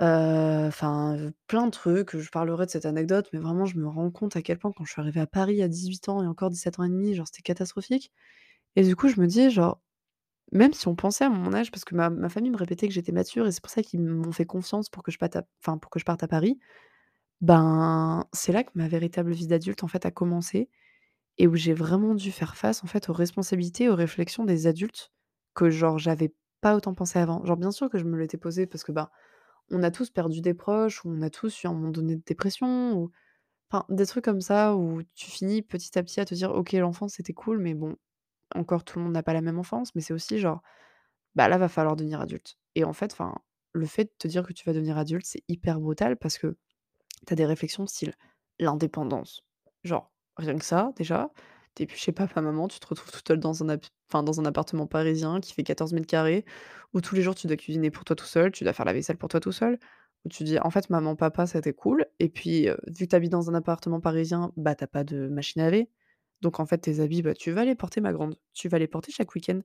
Enfin, 0.00 1.30
plein 1.46 1.66
de 1.66 1.70
trucs, 1.70 2.16
je 2.18 2.28
parlerai 2.30 2.66
de 2.66 2.70
cette 2.70 2.86
anecdote, 2.86 3.28
mais 3.32 3.38
vraiment 3.38 3.66
je 3.66 3.78
me 3.78 3.86
rends 3.88 4.10
compte 4.10 4.34
à 4.36 4.42
quel 4.42 4.58
point 4.58 4.72
quand 4.72 4.84
je 4.84 4.90
suis 4.92 5.00
arrivée 5.00 5.20
à 5.20 5.26
Paris 5.28 5.62
à 5.62 5.68
18 5.68 6.08
ans 6.08 6.22
et 6.24 6.26
encore 6.26 6.50
17 6.50 6.78
ans 6.80 6.84
et 6.84 6.88
demi, 6.88 7.14
genre 7.14 7.26
c'était 7.28 7.42
catastrophique 7.42 8.10
et 8.76 8.84
du 8.84 8.96
coup 8.96 9.08
je 9.08 9.20
me 9.20 9.26
dis 9.28 9.50
genre 9.50 9.80
même 10.52 10.72
si 10.74 10.88
on 10.88 10.96
pensait 10.96 11.24
à 11.24 11.30
mon 11.30 11.54
âge, 11.54 11.70
parce 11.72 11.84
que 11.84 11.94
ma 11.96 12.10
ma 12.10 12.28
famille 12.30 12.50
me 12.52 12.56
répétait 12.58 12.88
que 12.88 12.94
j'étais 12.94 13.12
mature 13.12 13.46
et 13.46 13.52
c'est 13.52 13.62
pour 13.62 13.70
ça 13.72 13.82
qu'ils 13.82 14.00
m'ont 14.02 14.32
fait 14.32 14.46
confiance 14.46 14.88
pour 14.90 15.02
que 15.04 15.12
je 15.12 15.18
parte 15.18 15.36
à 15.36 15.44
enfin, 15.64 15.78
pour 15.78 15.90
que 15.90 16.00
je 16.00 16.04
parte 16.06 16.22
à 16.24 16.28
Paris. 16.28 16.58
Ben, 17.40 18.26
c'est 18.32 18.52
là 18.52 18.64
que 18.64 18.70
ma 18.74 18.88
véritable 18.88 19.32
vie 19.32 19.46
d'adulte, 19.48 19.82
en 19.84 19.88
fait, 19.88 20.06
a 20.06 20.10
commencé 20.12 20.70
et 21.38 21.46
où 21.48 21.56
j'ai 21.56 21.74
vraiment 21.74 22.14
dû 22.14 22.32
faire 22.32 22.56
face, 22.56 22.84
en 22.84 22.86
fait, 22.86 23.08
aux 23.08 23.12
responsabilités, 23.12 23.88
aux 23.88 23.94
réflexions 23.96 24.44
des 24.44 24.66
adultes 24.66 25.10
que, 25.54 25.70
genre, 25.70 25.98
j'avais 25.98 26.34
pas 26.60 26.76
autant 26.76 26.94
pensé 26.94 27.18
avant. 27.18 27.44
Genre, 27.44 27.56
bien 27.56 27.72
sûr 27.72 27.90
que 27.90 27.98
je 27.98 28.04
me 28.04 28.18
l'étais 28.18 28.38
posé 28.38 28.66
parce 28.66 28.84
que, 28.84 28.92
ben, 28.92 29.10
on 29.70 29.82
a 29.82 29.90
tous 29.90 30.10
perdu 30.10 30.40
des 30.42 30.54
proches 30.54 31.04
ou 31.04 31.10
on 31.10 31.22
a 31.22 31.30
tous 31.30 31.62
eu 31.64 31.66
un 31.68 31.72
moment 31.74 31.90
donné 31.90 32.16
de 32.16 32.22
dépression 32.26 32.94
ou 32.94 33.10
enfin, 33.70 33.84
des 33.90 34.06
trucs 34.06 34.24
comme 34.24 34.40
ça 34.42 34.76
où 34.76 35.02
tu 35.14 35.30
finis 35.30 35.62
petit 35.62 35.98
à 35.98 36.02
petit 36.04 36.20
à 36.20 36.24
te 36.26 36.34
dire: 36.34 36.52
«OK, 36.52 36.72
l'enfance, 36.74 37.14
c'était 37.14 37.32
cool, 37.34 37.58
mais 37.60 37.74
bon, 37.74 37.96
encore 38.54 38.84
tout 38.84 38.98
le 38.98 39.04
monde 39.06 39.14
n'a 39.14 39.22
pas 39.24 39.34
la 39.34 39.42
même 39.42 39.58
enfance», 39.58 39.94
mais 39.96 40.02
c'est 40.02 40.14
aussi 40.14 40.38
genre 40.40 40.62
bah, 41.34 41.48
là, 41.48 41.58
va 41.58 41.68
falloir 41.68 41.96
devenir 41.96 42.20
adulte 42.20 42.56
et 42.74 42.84
en 42.84 42.92
fait, 42.92 43.12
enfin, 43.12 43.34
le 43.72 43.86
fait 43.86 44.04
de 44.04 44.12
te 44.18 44.28
dire 44.28 44.46
que 44.46 44.52
tu 44.52 44.64
vas 44.64 44.72
devenir 44.72 44.98
adulte, 44.98 45.26
c'est 45.26 45.42
hyper 45.48 45.80
brutal 45.80 46.16
parce 46.16 46.38
que 46.38 46.56
tu 47.26 47.32
as 47.34 47.36
des 47.36 47.46
réflexions 47.46 47.86
style 47.86 48.14
l'indépendance. 48.60 49.44
Genre, 49.84 50.11
rien 50.36 50.56
que 50.58 50.64
ça, 50.64 50.92
déjà, 50.96 51.30
tu 51.74 51.82
es 51.84 51.86
plus 51.86 51.96
chez 51.98 52.12
papa, 52.12 52.40
maman, 52.40 52.68
tu 52.68 52.80
te 52.80 52.86
retrouves 52.86 53.10
toute 53.12 53.26
seule 53.28 53.40
dans 53.40 53.62
un 53.64 53.78
enfin, 54.10 54.22
dans 54.22 54.40
un 54.40 54.44
appartement 54.44 54.86
parisien 54.86 55.40
qui 55.40 55.54
fait 55.54 55.62
14 55.64 55.94
carrés 56.06 56.44
où 56.94 57.00
tous 57.00 57.14
les 57.14 57.22
jours 57.22 57.34
tu 57.34 57.46
dois 57.46 57.56
cuisiner 57.56 57.90
pour 57.90 58.04
toi 58.04 58.16
tout 58.16 58.24
seul, 58.26 58.52
tu 58.52 58.64
dois 58.64 58.72
faire 58.74 58.84
la 58.86 58.92
vaisselle 58.92 59.16
pour 59.16 59.28
toi 59.30 59.40
tout 59.40 59.52
seul, 59.52 59.78
où 60.24 60.28
tu 60.28 60.44
dis: 60.44 60.58
«En 60.60 60.70
fait, 60.70 60.90
maman, 60.90 61.16
papa, 61.16 61.46
c'était 61.46 61.72
cool» 61.72 62.06
et 62.20 62.28
puis, 62.28 62.68
vu 62.88 63.06
que 63.06 63.10
tu 63.10 63.16
habites 63.16 63.32
dans 63.32 63.50
un 63.50 63.54
appartement 63.54 64.00
parisien, 64.00 64.52
bah, 64.56 64.74
tu 64.74 64.84
as 64.84 64.86
pas 64.88 65.04
de 65.04 65.28
machine 65.28 65.62
à 65.62 65.66
laver. 65.66 65.88
Donc 66.42 66.60
en 66.60 66.66
fait, 66.66 66.78
tes 66.78 67.00
habits, 67.00 67.22
bah, 67.22 67.34
tu 67.34 67.50
vas 67.52 67.64
les 67.64 67.74
porter 67.76 68.00
ma 68.00 68.12
grande, 68.12 68.36
tu 68.52 68.68
vas 68.68 68.78
les 68.78 68.88
porter 68.88 69.12
chaque 69.12 69.34
week-end. 69.34 69.60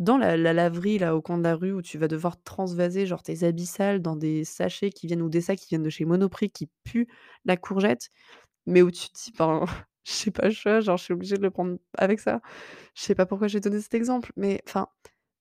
Dans 0.00 0.18
la 0.18 0.36
la 0.36 0.52
laverie 0.52 0.98
là, 0.98 1.14
au 1.16 1.22
coin 1.22 1.38
de 1.38 1.42
la 1.44 1.54
rue 1.54 1.72
où 1.72 1.80
tu 1.82 1.98
vas 1.98 2.08
devoir 2.08 2.42
transvaser 2.42 3.06
genre 3.06 3.22
tes 3.22 3.44
habits 3.44 3.66
sales 3.66 4.02
dans 4.02 4.16
des 4.16 4.44
sachets 4.44 4.90
qui 4.90 5.06
viennent 5.06 5.22
ou 5.22 5.28
des 5.28 5.40
sacs 5.40 5.58
qui 5.60 5.68
viennent 5.68 5.82
de 5.84 5.90
chez 5.90 6.04
Monoprix 6.04 6.50
qui 6.50 6.68
puent 6.84 7.06
la 7.44 7.56
courgette, 7.56 8.10
mais 8.66 8.82
où 8.82 8.90
tu 8.90 9.08
te 9.10 9.14
dis: 9.14 9.32
«Ben, 9.38 9.64
je 10.04 10.12
sais 10.12 10.30
pas 10.30 10.50
choix, 10.50 10.80
genre 10.80 10.96
je 10.98 11.04
suis 11.04 11.14
obligée 11.14 11.36
de 11.36 11.42
le 11.42 11.50
prendre 11.50 11.78
avec 11.98 12.20
ça». 12.20 12.40
Je 12.94 13.02
sais 13.02 13.14
pas 13.14 13.26
pourquoi 13.26 13.48
j'ai 13.48 13.60
donné 13.60 13.80
cet 13.80 13.94
exemple, 13.94 14.32
mais 14.36 14.62
enfin, 14.68 14.88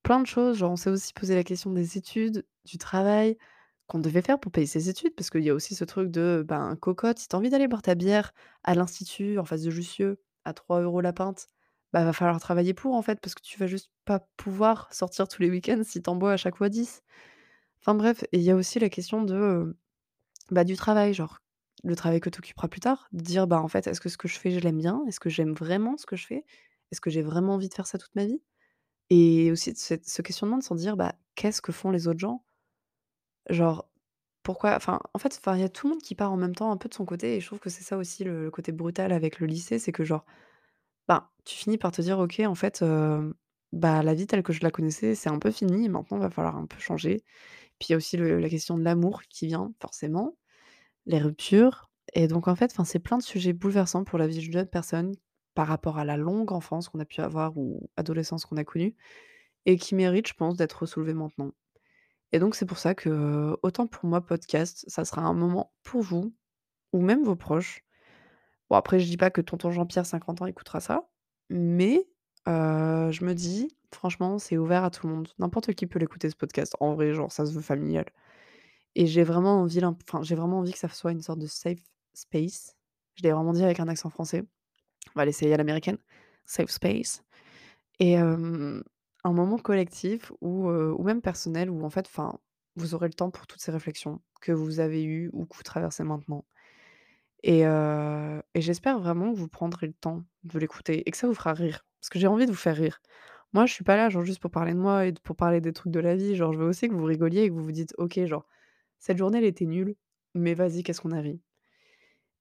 plein 0.03 0.20
de 0.22 0.27
choses, 0.27 0.58
genre 0.58 0.72
on 0.72 0.75
s'est 0.77 0.89
aussi 0.89 1.13
posé 1.13 1.36
la 1.36 1.43
question 1.43 1.72
des 1.72 1.98
études, 1.98 2.46
du 2.65 2.77
travail 2.77 3.38
qu'on 3.88 4.00
devait 4.00 4.22
faire 4.22 4.39
pour 4.39 4.51
payer 4.51 4.67
ses 4.67 4.89
études, 4.89 5.15
parce 5.15 5.29
qu'il 5.29 5.43
y 5.43 5.50
a 5.50 5.53
aussi 5.55 5.75
ce 5.75 5.84
truc 5.86 6.10
de, 6.12 6.43
ben, 6.48 6.75
cocotte, 6.77 7.20
si 7.20 7.27
tu 7.27 7.36
as 7.36 7.39
envie 7.39 7.50
d'aller 7.50 7.67
boire 7.67 7.82
ta 7.82 7.96
bière 7.96 8.34
à 8.63 8.75
l'institut 8.75 9.39
en 9.39 9.46
face 9.46 9.62
de 9.63 9.72
Jussieu 9.72 10.22
à 10.46 10.53
3 10.53 10.82
euros 10.82 11.01
la 11.01 11.13
pinte, 11.13 11.48
bah, 11.93 12.03
va 12.05 12.13
falloir 12.13 12.39
travailler 12.39 12.74
pour 12.74 12.96
en 12.96 13.01
fait, 13.03 13.20
parce 13.22 13.36
que 13.36 13.41
tu 13.43 13.60
vas 13.60 13.67
juste 13.67 13.91
pas 14.05 14.20
pouvoir 14.38 14.91
sortir 14.93 15.27
tous 15.27 15.41
les 15.41 15.50
week-ends 15.50 15.82
si 15.84 16.01
tu 16.01 16.10
en 16.10 16.15
bois 16.15 16.34
à 16.34 16.38
chaque 16.38 16.55
fois 16.58 16.70
10. 16.70 17.03
Enfin 17.82 17.96
bref, 17.96 18.24
et 18.32 18.38
il 18.39 18.43
y 18.43 18.51
a 18.51 18.55
aussi 18.55 18.79
la 18.79 18.89
question 18.89 19.24
de, 19.24 19.77
bah, 20.51 20.63
du 20.65 20.75
travail, 20.77 21.13
genre 21.13 21.39
le 21.84 21.96
travail 21.96 22.20
que 22.22 22.30
tu 22.30 22.40
occuperas 22.40 22.68
plus 22.70 22.80
tard, 22.82 23.08
de 23.13 23.22
dire: 23.24 23.48
«Bah, 23.48 23.62
en 23.62 23.68
fait, 23.68 23.88
est-ce 23.88 24.02
que 24.02 24.10
ce 24.10 24.18
que 24.18 24.28
je 24.28 24.40
fais, 24.40 24.52
je 24.52 24.60
l'aime 24.60 24.78
bien? 24.80 25.04
Est-ce 25.08 25.20
que 25.20 25.30
j'aime 25.30 25.54
vraiment 25.54 25.98
ce 25.98 26.06
que 26.06 26.16
je 26.16 26.25
fais? 26.28 26.46
Est-ce 26.92 27.02
que 27.02 27.10
j'ai 27.10 27.22
vraiment 27.24 27.56
envie 27.56 27.70
de 27.70 27.74
faire 27.74 27.88
ça 27.88 27.98
toute 27.98 28.16
ma 28.16 28.25
vie?» 28.25 28.42
et 29.12 29.52
aussi 29.52 29.75
cette 29.75 30.08
ce 30.10 30.22
questionnement 30.24 30.60
de 30.60 30.75
dire: 30.78 30.98
«Bah, 30.98 31.16
qu'est-ce 31.36 31.62
que 31.63 31.72
font 31.74 31.92
les 31.92 32.08
autres 32.10 32.20
gens?» 32.22 32.44
genre, 33.50 33.90
pourquoi? 34.44 34.75
Enfin, 34.75 35.00
en 35.13 35.20
fait, 35.20 35.40
il 35.56 35.60
y 35.62 35.63
a 35.63 35.70
tout 35.70 35.88
le 35.88 35.94
monde 35.96 36.02
qui 36.04 36.16
part 36.16 36.32
en 36.32 36.38
même 36.38 36.56
temps 36.56 36.72
un 36.72 36.78
peu 36.78 36.90
de 36.90 36.94
son 36.94 37.06
côté 37.06 37.36
et 37.38 37.42
je 37.42 37.48
trouve 37.48 37.60
que 37.60 37.70
c'est 37.70 37.84
ça 37.84 37.98
aussi 37.98 38.24
le 38.24 38.52
côté 38.52 38.72
brutal 38.72 39.12
avec 39.13 39.40
le 39.40 39.48
lycée, 39.48 39.80
c'est 39.80 39.92
que 39.94 40.04
genre, 40.04 40.25
ben, 41.10 41.30
tu 41.46 41.56
finis 41.58 41.78
par 41.80 41.92
te 41.94 42.02
dire: 42.04 42.20
«OK, 42.20 42.42
en 42.42 42.56
fait, 42.56 42.82
heu, 42.84 43.36
bah, 43.74 44.04
la 44.04 44.13
vie 44.16 44.28
telle 44.28 44.44
que 44.44 44.54
je 44.54 44.62
la 44.63 44.72
connaissais, 44.72 45.16
c'est 45.16 45.30
un 45.32 45.40
peu 45.40 45.52
fini, 45.52 45.90
maintenant, 45.90 46.18
il 46.20 46.22
va 46.24 46.30
falloir 46.32 46.58
un 46.58 46.68
peu 46.68 46.80
changer». 46.80 47.24
Puis 47.80 47.90
il 47.90 47.94
y 47.94 47.96
a 47.96 47.98
aussi 47.98 48.18
la 48.18 48.50
question 48.50 48.78
de 48.80 48.84
l'amour 48.84 49.24
qui 49.30 49.48
vient 49.48 49.74
forcément, 49.82 50.38
les 51.05 51.19
ruptures 51.19 51.89
et 52.13 52.27
donc 52.27 52.48
en 52.48 52.55
fait, 52.55 52.75
c'est 52.86 53.00
plein 53.00 53.17
de 53.17 53.24
sujets 53.24 53.53
bouleversants 53.53 54.03
pour 54.03 54.19
la 54.19 54.27
vie 54.27 54.38
d'une 54.39 54.53
jeune 54.53 54.67
personne 54.67 55.15
par 55.55 55.67
rapport 55.67 55.98
à 55.98 56.05
la 56.05 56.17
longue 56.17 56.51
enfance 56.51 56.89
qu'on 56.89 57.00
a 57.00 57.05
pu 57.05 57.22
avoir 57.22 57.57
ou 57.57 57.89
adolescence 57.98 58.45
qu'on 58.45 58.57
a 58.57 58.63
connue 58.63 58.95
et 59.65 59.77
qui 59.77 59.95
méritent, 59.95 60.27
je 60.27 60.33
pense, 60.33 60.57
d'être 60.57 60.86
soulevés 60.86 61.13
maintenant 61.13 61.51
et 62.33 62.39
donc 62.39 62.55
c'est 62.55 62.65
pour 62.65 62.79
ça 62.79 62.95
que, 62.95 63.55
autant 63.62 63.86
pour 63.86 64.05
moi 64.05 64.19
podcast, 64.25 64.83
ça 64.88 65.05
sera 65.05 65.22
un 65.22 65.33
moment 65.33 65.72
pour 65.83 66.01
vous 66.01 66.33
ou 66.91 67.00
même 67.00 67.24
vos 67.24 67.36
proches. 67.36 67.83
Bon 68.69 68.75
après 68.75 69.00
je 69.00 69.05
dis 69.05 69.17
pas 69.17 69.29
que 69.29 69.39
tonton 69.39 69.69
Jean-Pierre 69.69 70.07
50 70.07 70.41
ans 70.41 70.48
écoutera 70.48 70.79
ça, 70.79 71.07
mais 71.50 72.07
je 72.48 73.24
me 73.24 73.33
dis: 73.33 73.77
«Franchement, 73.93 74.39
c'est 74.39 74.57
ouvert 74.57 74.83
à 74.83 74.89
tout 74.89 75.05
le 75.07 75.13
monde». 75.13 75.29
N'importe 75.38 75.74
qui 75.74 75.86
peut 75.86 76.00
l'écouter 76.00 76.27
ce 76.29 76.36
podcast. 76.36 76.75
En 76.79 76.95
vrai, 76.95 77.13
genre 77.13 77.31
ça 77.31 77.45
se 77.45 77.53
veut 77.53 77.62
familial 77.62 78.05
et 78.96 79.08
j'ai 79.08 79.24
vraiment 79.24 79.62
envie 79.62 79.84
enfin, 79.86 80.24
j'ai 80.24 80.36
vraiment 80.36 80.60
envie 80.60 80.74
que 80.74 80.80
ça 80.80 80.90
soit 80.90 81.12
une 81.12 81.22
sorte 81.22 81.40
de 81.40 81.48
safe 81.48 81.80
space. 82.14 82.76
Je 83.16 83.24
l'ai 83.24 83.32
vraiment 83.32 83.54
dit 83.54 83.64
avec 83.64 83.80
un 83.80 83.88
accent 83.88 84.10
français. 84.10 84.44
On 85.16 85.20
va 85.20 85.26
l'essayer 85.26 85.54
à 85.54 85.58
l'américaine. 85.58 85.98
Safe 86.46 86.70
space 86.72 87.24
et 88.00 88.18
un 88.18 88.84
moment 89.34 89.58
collectif 89.58 90.32
ou 90.42 90.70
ou 90.70 91.04
même 91.04 91.22
personnel 91.22 91.70
où 91.70 91.84
en 91.86 91.90
fait, 91.90 92.08
enfin, 92.08 92.40
vous 92.76 92.96
aurez 92.96 93.08
le 93.08 93.14
temps 93.14 93.32
pour 93.32 93.48
toutes 93.48 93.62
ces 93.62 93.72
réflexions 93.72 94.22
que 94.42 94.52
vous 94.52 94.80
avez 94.80 95.04
eues 95.04 95.30
ou 95.34 95.46
que 95.46 95.56
vous 95.58 95.64
traversez 95.64 96.04
maintenant 96.04 96.46
et 97.44 97.62
et 97.64 98.62
j'espère 98.62 99.00
vraiment 99.00 99.34
que 99.34 99.38
vous 99.38 99.48
prendrez 99.48 99.88
le 99.88 99.94
temps 99.94 100.24
de 100.44 100.60
l'écouter 100.60 101.04
et 101.08 101.12
que 101.12 101.18
ça 101.18 101.28
vous 101.28 101.34
fera 101.34 101.54
rire 101.54 101.86
parce 102.02 102.10
que 102.10 102.20
j'ai 102.20 102.28
envie 102.28 102.46
de 102.46 102.52
vous 102.52 102.58
faire 102.58 102.76
rire. 102.76 103.00
Moi, 103.54 103.66
je 103.68 103.74
suis 103.74 103.84
pas 103.86 103.96
là, 103.98 104.10
genre, 104.10 104.24
juste 104.26 104.40
pour 104.42 104.52
parler 104.52 104.74
de 104.74 104.80
moi 104.80 105.06
et 105.06 105.14
pour 105.14 105.36
parler 105.36 105.62
des 105.62 105.74
trucs 105.74 105.92
de 105.94 106.00
la 106.02 106.16
vie, 106.16 106.36
genre, 106.36 106.54
je 106.54 106.60
veux 106.60 106.66
aussi 106.68 106.90
que 106.90 106.94
vous 106.96 107.06
rigoliez 107.06 107.44
et 107.44 107.50
que 107.50 107.54
vous 107.54 107.64
vous 107.64 107.72
dites: 107.72 107.94
«OK, 108.00 108.20
genre, 108.26 108.48
cette 109.03 109.17
journée, 109.17 109.39
elle 109.39 109.43
était 109.43 109.65
nulle, 109.65 109.95
mais 110.33 110.53
vas-y, 110.53 110.81
qu'est-ce 110.81 111.01
qu'on 111.01 111.12
a 111.12 111.19
ri?» 111.19 111.41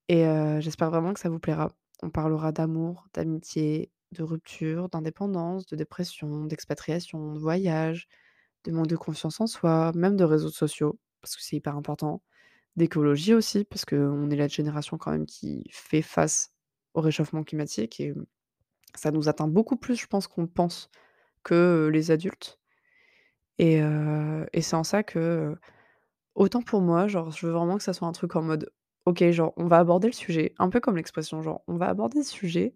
et 0.07 0.23
j'espère 0.59 0.89
vraiment 0.89 1.13
que 1.13 1.19
ça 1.19 1.29
vous 1.29 1.39
plaira. 1.39 1.71
On 2.01 2.09
parlera 2.09 2.51
d'amour, 2.51 3.07
d'amitié, 3.13 3.91
de 4.11 4.23
rupture, 4.23 4.87
d'indépendance, 4.89 5.65
de 5.65 5.75
dépression, 5.75 6.45
d'expatriation, 6.45 7.33
de 7.33 7.39
voyage, 7.39 8.07
de 8.63 8.71
manque 8.71 8.87
de 8.87 8.95
confiance 8.95 9.41
en 9.41 9.47
soi, 9.47 9.91
même 9.93 10.15
de 10.15 10.23
réseaux 10.23 10.49
sociaux, 10.49 10.99
parce 11.21 11.35
que 11.35 11.41
c'est 11.41 11.57
hyper 11.57 11.75
important, 11.75 12.21
d'écologie 12.77 13.33
aussi, 13.33 13.65
parce 13.65 13.83
qu'on 13.85 14.29
est 14.29 14.35
la 14.35 14.47
génération 14.47 14.97
quand 14.97 15.11
même 15.11 15.25
qui 15.25 15.65
fait 15.71 16.01
face 16.01 16.53
au 16.93 17.01
réchauffement 17.01 17.43
climatique 17.43 17.99
et 17.99 18.13
ça 18.95 19.11
nous 19.11 19.27
atteint 19.27 19.47
beaucoup 19.47 19.75
plus, 19.75 19.95
je 19.95 20.07
pense, 20.07 20.27
qu'on 20.27 20.47
pense 20.47 20.89
que, 21.43 21.89
les 21.91 22.11
adultes 22.11 22.59
et 23.59 23.81
c'est 24.61 24.75
en 24.75 24.83
ça 24.83 25.03
que, 25.03 25.55
autant 26.35 26.61
pour 26.61 26.81
moi, 26.81 27.07
genre, 27.07 27.31
je 27.31 27.45
veux 27.47 27.53
vraiment 27.53 27.77
que 27.77 27.83
ça 27.83 27.93
soit 27.93 28.07
un 28.07 28.11
truc 28.13 28.35
en 28.35 28.41
mode: 28.43 28.71
«OK, 29.05 29.23
genre, 29.31 29.53
on 29.57 29.67
va 29.67 29.79
aborder 29.79 30.07
le 30.07 30.13
sujet», 30.13 30.53
un 30.59 30.69
peu 30.69 30.79
comme 30.79 30.95
l'expression, 30.97 31.41
genre: 31.41 31.63
«On 31.67 31.77
va 31.77 31.87
aborder 31.89 32.23
ce 32.23 32.31
sujet, 32.31 32.75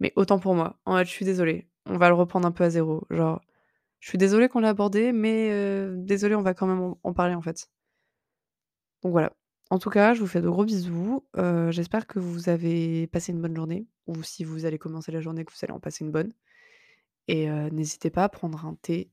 mais 0.00 0.12
autant 0.16 0.38
pour 0.40 0.54
moi, 0.54 0.78
en 0.86 0.94
mode: 0.94 1.06
"Je 1.06 1.12
suis 1.12 1.24
désolée, 1.26 1.68
on 1.86 1.98
va 1.98 2.08
le 2.08 2.14
reprendre 2.16 2.46
un 2.48 2.52
peu 2.52 2.64
à 2.64 2.70
zéro, 2.70 3.06
genre, 3.10 3.40
je 4.00 4.08
suis 4.10 4.18
désolée 4.18 4.48
qu'on 4.48 4.60
l'ait 4.60 4.68
abordé, 4.68 5.12
mais 5.12 5.50
désolée, 5.96 6.36
on 6.36 6.42
va 6.42 6.54
quand 6.54 6.66
même 6.68 6.94
en 7.02 7.14
parler, 7.14 7.34
en 7.34 7.42
fait». 7.42 7.68
Donc 9.02 9.12
voilà. 9.12 9.32
En 9.70 9.78
tout 9.78 9.90
cas, 9.90 10.14
je 10.14 10.20
vous 10.20 10.26
fais 10.26 10.40
de 10.40 10.48
gros 10.48 10.64
bisous, 10.64 11.24
j'espère 11.70 12.06
que 12.06 12.18
vous 12.18 12.48
avez 12.48 13.06
passé 13.08 13.32
une 13.32 13.40
bonne 13.40 13.56
journée 13.56 13.86
ou 14.06 14.22
si 14.22 14.44
vous 14.44 14.66
allez 14.66 14.78
commencer 14.78 15.10
la 15.10 15.20
journée, 15.20 15.44
que 15.44 15.52
vous 15.52 15.58
allez 15.62 15.72
en 15.72 15.80
passer 15.80 16.04
une 16.04 16.10
bonne 16.12 16.32
et 17.28 17.48
n'hésitez 17.72 18.10
pas 18.10 18.24
à 18.24 18.28
prendre 18.28 18.66
un 18.66 18.76
thé 18.82 19.10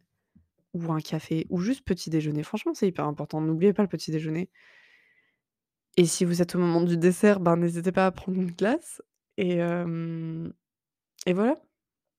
ou 0.73 0.91
un 0.91 0.99
café, 0.99 1.45
ou 1.49 1.59
juste 1.59 1.83
petit 1.85 2.09
déjeuner. 2.09 2.43
Franchement, 2.43 2.73
c'est 2.73 2.87
hyper 2.87 3.05
important. 3.05 3.41
N'oubliez 3.41 3.73
pas 3.73 3.83
le 3.83 3.89
petit 3.89 4.11
déjeuner. 4.11 4.49
Et 5.97 6.05
si 6.05 6.25
vous 6.25 6.41
êtes 6.41 6.55
au 6.55 6.59
moment 6.59 6.81
du 6.81 6.97
dessert, 6.97 7.39
ben, 7.39 7.57
n'hésitez 7.57 7.91
pas 7.91 8.05
à 8.05 8.11
prendre 8.11 8.39
une 8.39 8.51
glace. 8.51 9.01
Et, 9.37 9.57
et 11.25 11.33
voilà. 11.33 11.61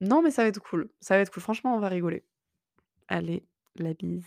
Non, 0.01 0.21
mais 0.23 0.31
ça 0.31 0.43
va 0.43 0.49
être 0.49 0.61
cool. 0.61 0.91
Ça 1.01 1.17
va 1.17 1.23
être 1.23 1.33
cool. 1.33 1.43
Franchement, 1.43 1.77
on 1.77 1.81
va 1.81 1.89
rigoler. 1.89 2.25
Allez, 3.09 3.45
la 3.77 3.95
bise. 3.95 4.27